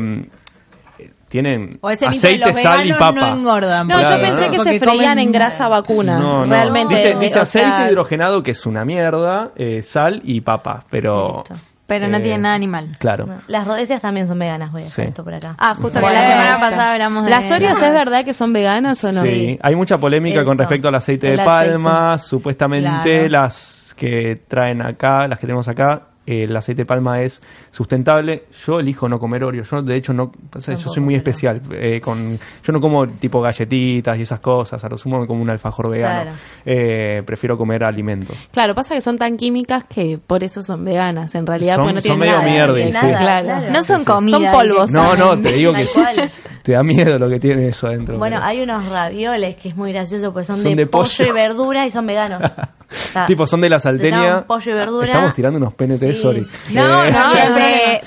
[1.28, 3.12] tienen O ese mito de aceite, los sal y papa.
[3.12, 3.86] no engordan.
[3.86, 4.50] No, Claro, yo pensé ¿no?
[4.52, 6.18] que Porque se freían comen- en grasa vacuna.
[6.18, 6.52] No, no.
[6.52, 6.94] Realmente.
[6.94, 11.44] Dice, o dice sea, aceite hidrogenado, que es una mierda, eh, sal y papa, pero...
[11.48, 11.54] Listo.
[11.86, 12.96] pero no eh, tiene nada animal.
[12.98, 13.26] Claro.
[13.26, 15.08] No, Las rodecias también son veganas, voy a hacer Sí.
[15.08, 15.54] esto por acá.
[15.58, 16.08] Ah, justo Bueno.
[16.08, 19.22] que la semana pasada hablamos de ¿Las Oreos es verdad que son veganas o no?
[19.22, 22.88] Sí, hay mucha polémica con respecto al aceite de palma, supuestamente
[23.28, 23.28] Claro.
[23.28, 27.40] las que traen acá, las que tenemos acá, eh, el aceite de palma es
[27.70, 28.44] sustentable.
[28.66, 29.62] Yo elijo no comer Oreo.
[29.64, 31.62] Yo, de hecho, no, o sea, yo soy muy especial.
[31.72, 34.84] eh, con, yo no como tipo galletitas y esas cosas.
[34.84, 36.22] A lo sumo me como un alfajor vegano.
[36.32, 36.36] Claro.
[36.66, 38.36] Eh, prefiero comer alimentos.
[38.52, 41.34] Claro, pasa que son tan químicas que por eso son veganas.
[41.34, 42.74] En realidad, Son- pues no son tienen medio nada.
[42.74, 42.90] mierda, sí.
[43.18, 43.46] Claro.
[43.46, 43.72] Claro.
[43.72, 44.38] No son comida.
[44.38, 44.90] Son polvos.
[44.90, 46.30] No, no, te digo que cual.
[46.62, 48.18] te da miedo lo que tiene eso adentro.
[48.18, 51.08] Bueno, pero- hay unos ravioles que es muy gracioso porque son, Son de, de pollo.
[51.16, 51.30] pollo.
[51.30, 52.42] y verdura y son veganos.
[52.88, 54.44] Sea, tipo, son de la salteña.
[54.46, 55.06] pollo y verdura.
[55.08, 56.20] Estamos tirando unos PNT, Sí.
[56.22, 56.46] sorry.
[56.70, 57.58] No, Eh, no, no.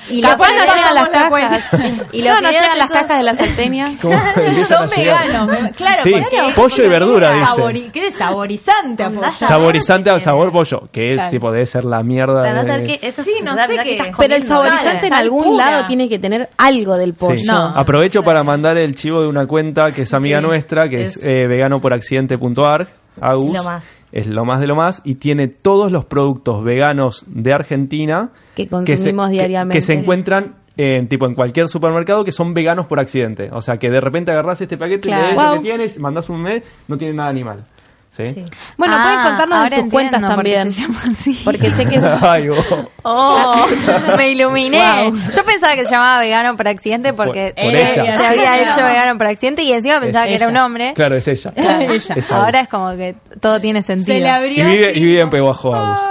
[0.10, 1.64] y Capaz no llegan las la cajas.
[2.12, 3.86] Y No, los no llegan las cajas de la salteña.
[4.02, 5.72] ¿cómo empiezan a son veganos.
[5.76, 7.52] Claro, Sí, porque- pollo y verdura, qué dice.
[7.52, 9.32] sabori- Qué saborizante a pollo.
[9.40, 12.42] Saborizante al sabor pollo, que es tipo debe ser la mierda.
[12.64, 15.14] De- eso Sí, es no verdad, sé ¿verdad qué- que estás Pero el saborizante en
[15.14, 17.42] algún lado tiene que tener algo del pollo.
[17.46, 17.68] No.
[17.76, 21.24] Aprovecho para mandar el chivo de una cuenta que es amiga nuestra, que es, es-
[21.24, 22.88] eh, veganoporaccidente.ar.
[23.20, 23.94] Agus, Lo más.
[24.12, 25.02] Es lo más de lo más.
[25.04, 29.78] Y tiene todos los productos veganos de Argentina Que consumimos que- diariamente.
[29.78, 33.50] Que, se encuentran en, tipo, en cualquier supermercado que son veganos por accidente.
[33.52, 35.24] O sea, que de repente agarrás este paquete, Claro.
[35.26, 35.54] lees lo Wow.
[35.56, 37.66] que tienes, mandás un mail, no tiene nada animal.
[38.12, 38.28] ¿Sí?
[38.28, 38.44] Sí.
[38.78, 40.72] Bueno, Ah, pueden contarnos ahora de sus cuentas entiendo también.
[40.72, 41.42] se llama así.
[41.46, 42.66] Porque sé que Ay, vos.
[43.04, 43.66] Oh,
[44.18, 44.78] me iluminé.
[45.10, 45.18] Wow.
[45.34, 48.18] Yo pensaba que se llamaba vegano por accidente porque Por- por eh, ella.
[48.18, 50.66] se había hecho vegano por accidente y encima pensaba que era un ella.
[50.66, 50.94] hombre.
[50.94, 51.52] Claro, es ella.
[51.52, 51.94] Claro.
[51.94, 52.32] Es.
[52.32, 54.14] Ahora es como que todo tiene sentido.
[54.18, 56.02] Se le abrió Y vive, y vive en Peguajo, Agus.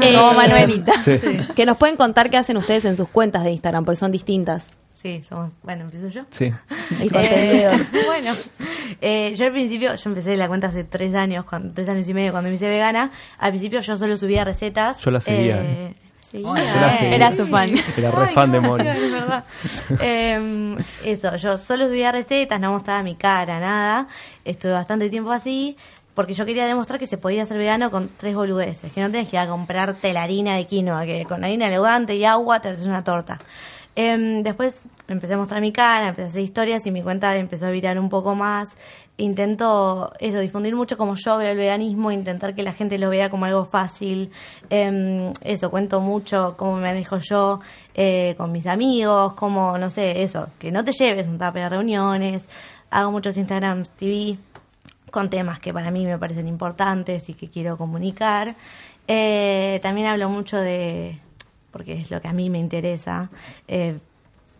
[0.00, 0.98] Eh, Como Manuelita.
[0.98, 1.20] Sí.
[1.54, 4.64] que nos pueden contar qué hacen ustedes en sus cuentas de Instagram, porque son distintas.
[5.04, 5.52] Sí, somos.
[5.62, 6.22] Bueno, empiezo yo.
[6.30, 6.50] Sí.
[6.98, 7.72] El contenido.
[7.72, 8.32] Eh, bueno,
[9.02, 12.14] eh, yo al principio, yo empecé la cuenta hace tres años, cuando, tres años y
[12.14, 13.10] medio cuando me hice vegana.
[13.38, 14.96] Al principio yo solo subía recetas.
[15.00, 15.94] Yo la seguía, Eh,
[16.30, 16.90] seguía.
[16.92, 17.14] Seguía.
[17.16, 17.72] Era su fan.
[17.98, 18.88] Era re fan de Mori.
[18.88, 19.44] Es verdad.
[20.00, 20.74] Eh,
[21.04, 24.06] eso, yo solo subía recetas, no mostraba mi cara, nada.
[24.42, 25.76] Estuve bastante tiempo así.
[26.14, 28.90] Porque yo quería demostrar que se podía ser vegano con tres boludeces.
[28.90, 31.04] Que no tenés que ir a comprarte la harina de quinoa.
[31.04, 33.38] Que con harina leudante y agua te haces una torta.
[33.96, 34.74] Em, después
[35.06, 37.98] empecé a mostrar mi cara, empecé a hacer historias y mi cuenta empezó a virar
[37.98, 38.68] un poco más.
[39.16, 43.30] Intento eso, difundir mucho como yo veo el veganismo, intentar que la gente lo vea
[43.30, 44.32] como algo fácil.
[44.70, 47.60] Em, eso, cuento mucho cómo me manejo yo
[47.94, 51.68] eh, con mis amigos, cómo, no sé, eso, que no te lleves un tupper a
[51.68, 52.44] reuniones.
[52.90, 54.38] Hago muchos Instagrams TV
[55.12, 58.56] con temas que para mí me parecen importantes y que quiero comunicar.
[59.06, 61.20] Eh, también hablo mucho de,
[61.74, 63.28] porque es lo que a mí me interesa,
[63.66, 63.98] eh,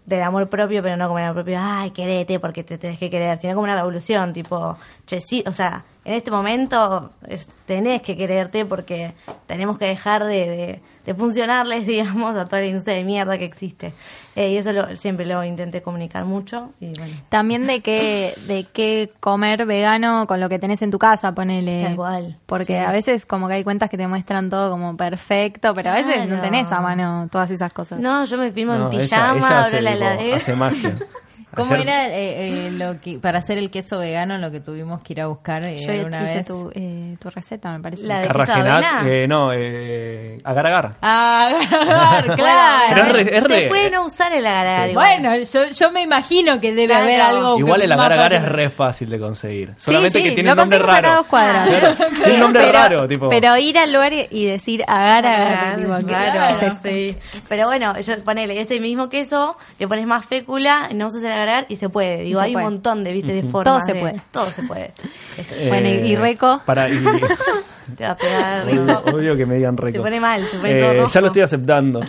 [0.05, 3.09] del amor propio, pero no como el amor propio, ay, querete porque te tenés que
[3.09, 8.03] querer, sino como una revolución, tipo, che, sí, o sea, en este momento es- tenés
[8.03, 9.15] que quererte porque
[9.47, 13.45] tenemos que dejar de, de- de funcionarles, digamos, a toda la industria de mierda que
[13.45, 13.93] existe.
[14.37, 17.15] Eh, y eso lo, siempre lo intenté comunicar mucho y bueno.
[17.29, 21.85] También de qué, de qué comer vegano con lo que tenés en tu casa, ponele.
[21.85, 22.75] Tal cual, Porque sí.
[22.75, 26.27] a veces como que hay cuentas que te muestran todo como perfecto, pero a veces
[26.29, 28.01] no tenés a mano todas esas cosas.
[28.01, 30.37] No, yo me filmo No, en ella- pijama, ella abro hace, la heladera.
[30.37, 30.97] hace magia.
[31.55, 35.01] ¿Cómo Ayer- era eh, eh, lo que para hacer el queso vegano lo que tuvimos
[35.03, 36.47] que ir a buscar eh, Yo alguna hice vez?
[36.47, 38.05] tu, eh, tu receta, me parece.
[38.07, 40.95] La de- Carragenat, eh, no, eh, agar agar.
[41.03, 41.51] Ah,
[42.37, 42.95] claro.
[42.95, 45.21] Pero es re- es Se puede no usar el agar igual.
[45.21, 47.05] Bueno, yo, yo me imagino que debe Claro.
[47.05, 47.59] haber algo.
[47.59, 49.73] Igual el agar agar es re fácil de conseguir.
[49.77, 51.15] Solamente sí, que tiene lo un nombre acá raro.
[51.17, 51.69] dos cuadras.
[51.69, 51.95] Claro,
[52.25, 53.29] tiene un nombre pero, raro, tipo.
[53.29, 57.17] pero ir al lugar y- decir agar, agar, Agar, tipo, ¿qué- claro, es sí.
[57.49, 61.44] Pero bueno, yo ponele ese mismo queso, le pones más fécula, no usas el agar
[61.69, 62.23] y se puede.
[62.23, 62.67] Digo, se hay puede.
[62.67, 63.65] un montón de, viste, de formas.
[63.65, 64.21] Todo se de- puede.
[64.31, 64.93] Todo se puede.
[65.39, 66.63] Eso, Eh, Bueno, y- y Reco.
[66.67, 66.95] Para, y-
[67.97, 69.03] te va a pegar rico.
[69.13, 69.93] odio que me digan reco.
[69.99, 71.13] Se pone mal, se pone Eh, todo rojo.
[71.13, 72.01] Ya lo estoy aceptando.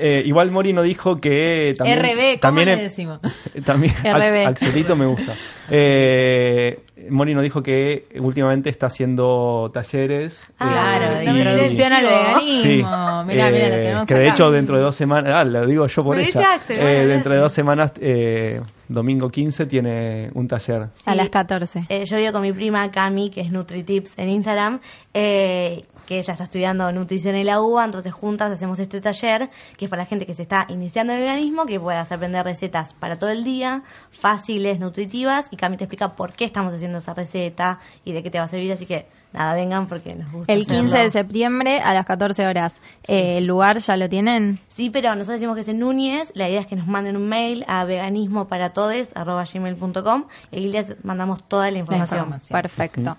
[0.00, 3.20] Eh, igual Mori no dijo que también, RB, ¿cómo también le es- decimos?
[3.64, 4.46] También, RB.
[4.46, 5.34] Ax- Axelito me gusta.
[5.70, 6.78] Eh,
[7.10, 10.46] Mori nos dijo que últimamente está haciendo talleres.
[10.60, 10.68] Ah,
[10.98, 13.24] Claro, de y- introducción al Sí, veganismo.
[13.24, 14.32] Mirá, mirá, lo eh, tenemos que de acá.
[14.32, 17.52] hecho dentro de dos semanas, ah, lo digo yo por Axel, Eh, dentro de dos
[17.52, 20.82] semanas, eh, domingo 15, tiene un taller.
[20.82, 21.16] A Sí.
[21.16, 21.84] las 14.
[21.88, 24.78] Eh, yo vivo con mi prima Cami, que es NutriTips en Instagram,
[25.12, 29.86] eh, que ella está estudiando nutrición en la UBA, entonces juntas hacemos este taller, que
[29.86, 32.94] es para la gente que se está iniciando en el veganismo, que puedas aprender recetas
[32.94, 37.14] para todo el día, fáciles, nutritivas, y Cami te explica por qué estamos haciendo esa
[37.14, 40.52] receta y de qué te va a servir, así que nada, vengan porque nos gusta.
[40.52, 41.04] El 15 hacerlo.
[41.04, 42.76] de septiembre a las 14 horas.
[43.06, 44.60] Eh, ¿El lugar ya lo tienen?
[44.68, 46.30] Sí, pero nosotros decimos que es en Núñez.
[46.34, 51.70] La idea es que nos manden un mail a veganismoparatodes.gmail.com y ahí les mandamos toda
[51.70, 52.20] la información.
[52.20, 52.62] información.
[52.62, 53.18] Perfecto.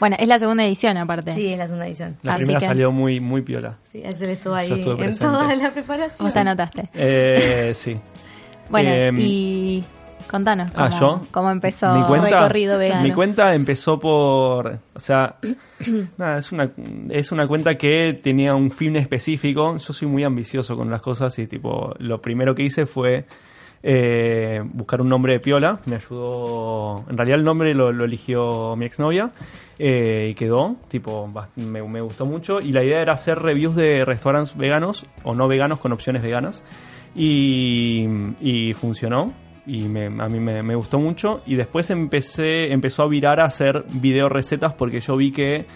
[0.00, 1.32] Bueno, es la segunda edición aparte.
[1.32, 2.16] Sí, es la segunda edición.
[2.22, 3.76] La Así primera que- salió muy, muy piola.
[3.92, 6.16] Sí, Axel estuvo ahí en toda la preparación.
[6.20, 6.88] Vos te anotaste.
[6.94, 7.96] Eh, sí.
[8.70, 9.84] Bueno, Em, y
[10.28, 11.22] Contanos cómo, Ah, ¿yo?
[11.30, 13.02] cómo empezó mi cuenta, recorrido vegano.
[13.02, 15.36] Mi cuenta empezó por, o sea,
[16.18, 16.70] nada, es una
[17.08, 19.78] es una cuenta que tenía un fin específico.
[19.78, 23.24] Yo soy muy ambicioso con las cosas y tipo lo primero que hice fue
[23.82, 25.80] eh, buscar un nombre de piola.
[25.86, 29.30] Me ayudó, en realidad el nombre lo, eligió mi exnovia
[29.78, 34.04] eh, y quedó, tipo me, me gustó mucho y la idea era hacer reviews de
[34.04, 36.62] restaurantes veganos o no veganos con opciones veganas
[37.14, 38.06] y,
[38.40, 39.32] y funcionó
[39.66, 39.88] y a
[40.28, 44.72] mí me, me gustó mucho y después empecé empezó a virar a hacer video recetas
[44.72, 45.66] porque yo vi que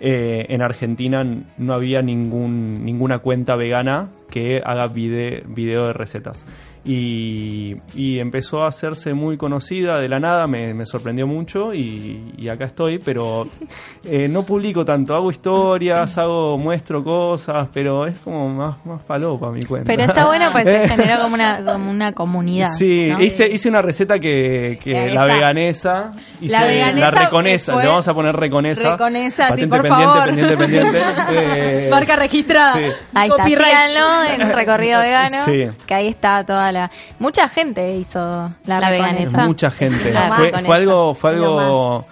[0.00, 1.24] eh, en Argentina
[1.58, 6.44] no había ningún ninguna cuenta vegana que haga vide- video de recetas
[6.84, 12.34] y, y empezó a hacerse muy conocida de la nada, me, me sorprendió mucho y,
[12.36, 13.46] y acá estoy, pero
[14.04, 19.50] eh, no publico tanto, hago historias, hago muestro cosas, pero es como más, más falopa
[19.50, 19.86] mi cuenta.
[19.86, 22.72] Pero está bueno pues se generó como una, como una comunidad.
[22.72, 23.22] Sí, ¿no?
[23.22, 26.10] hice, hice una receta que, que la veganesa,
[26.40, 28.92] hice La veganesa reconesa, le vamos a poner reconesa.
[28.92, 30.24] Reconesa, sí, por pendiente, favor.
[30.26, 31.02] pendiente, pendiente.
[31.34, 32.72] Eh, Marca registrada.
[32.74, 32.80] sí.
[33.14, 35.68] Ahí está, en Recorrido Vegano, Sí.
[35.86, 36.90] que ahí está toda la...
[37.18, 38.18] Mucha gente hizo
[38.64, 39.46] la, La veganesa.
[39.46, 40.12] Mucha gente.
[40.12, 40.28] La
[40.64, 42.04] Fue, algo, fue algo.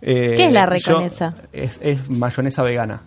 [0.00, 1.34] eh, ¿Qué es la reconesa?
[1.52, 3.02] es, es mayonesa vegana.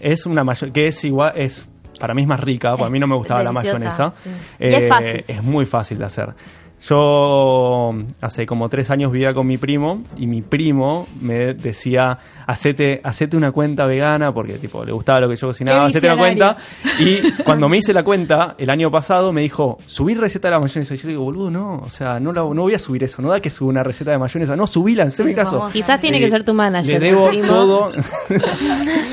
[0.00, 1.66] Es una mayo que es igual, es
[1.98, 4.12] para mí es más rica, para mí no me gustaba la mayonesa.
[4.22, 4.30] sí.
[4.60, 5.24] Y es fácil.
[5.26, 6.34] Es muy fácil de hacer.
[6.80, 13.00] Yo hace como tres años vivía con mi primo y mi primo me decía, hacete,
[13.02, 16.56] hacete una cuenta vegana porque tipo le gustaba lo que yo cocinaba, hacete una cuenta.
[17.00, 20.60] Y cuando me hice la cuenta el año pasado me dijo, subir receta de la
[20.60, 20.94] mayonesa.
[20.94, 23.20] Y yo le digo, boludo, no, o sea, no, la, no voy a subir eso,
[23.22, 25.68] no da que suba una receta de mayonesa, no, subila, en mi caso.
[25.72, 27.00] Quizás tiene que ser tu manager.
[27.00, 27.46] Le debo primo.
[27.46, 27.92] todo.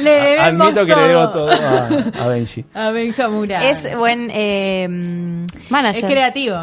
[0.04, 1.02] Le debemos Admito que todo.
[1.02, 2.66] le debo todo a, a Benji.
[2.74, 3.64] A Benja Murán.
[3.64, 4.30] Es buen...
[4.32, 6.10] eh, mm, Es Manager.
[6.10, 6.56] creativo.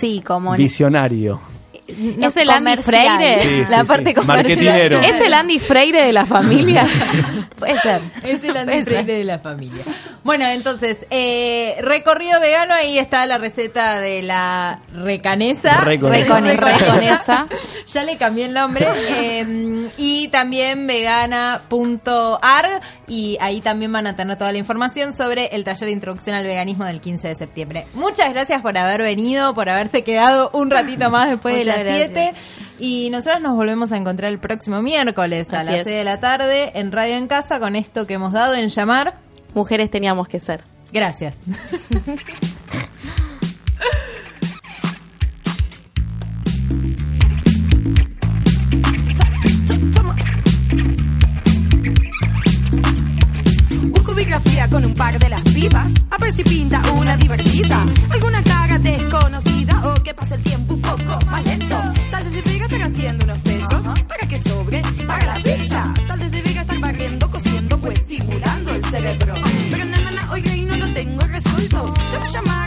[0.00, 0.54] Sí, como...
[0.56, 1.40] Visionario.
[1.98, 2.76] No, ¿Es el Andy.
[2.76, 3.38] Freire?
[3.42, 4.92] Sí, la sí, parte comercial.
[5.04, 6.86] ¿Es el Andy Freire de la familia?
[7.56, 8.00] Puede ser.
[8.24, 8.84] Es el Puede Andy ser.
[8.84, 9.84] Freire de la familia.
[10.24, 15.80] Bueno, entonces, eh, recorrido vegano, ahí está la receta de la recanesa.
[15.80, 16.40] Reconesa.
[16.40, 16.78] Reconesa.
[16.78, 17.46] Reconesa.
[17.86, 18.86] ya le cambié el nombre.
[19.08, 22.80] eh, y también vegana.ar.
[23.08, 26.44] Y ahí también van a tener toda la información sobre el taller de introducción al
[26.46, 27.86] veganismo del 15 de septiembre.
[27.94, 31.79] Muchas gracias por haber venido, por haberse quedado un ratito más después de Muchas
[32.78, 36.72] y nosotros nos volvemos a encontrar el próximo miércoles a las 6 de la tarde
[36.74, 39.14] en Radio en Casa con esto que hemos dado en llamar
[39.54, 40.64] Mujeres Teníamos que Ser.
[40.92, 41.42] Gracias.
[54.68, 59.82] con un par de las vivas A ver si pinta una divertida, alguna cara desconocida
[59.88, 61.44] o que pase el tiempo un poco más
[64.40, 65.94] sobre, paga la ficha.
[66.06, 69.34] Tal vez debe estar barriendo, cosiendo, pues estimulando el cerebro.
[69.70, 71.94] Pero na, na, oiga, y no lo tengo resuelto.
[72.10, 72.59] Ya me llama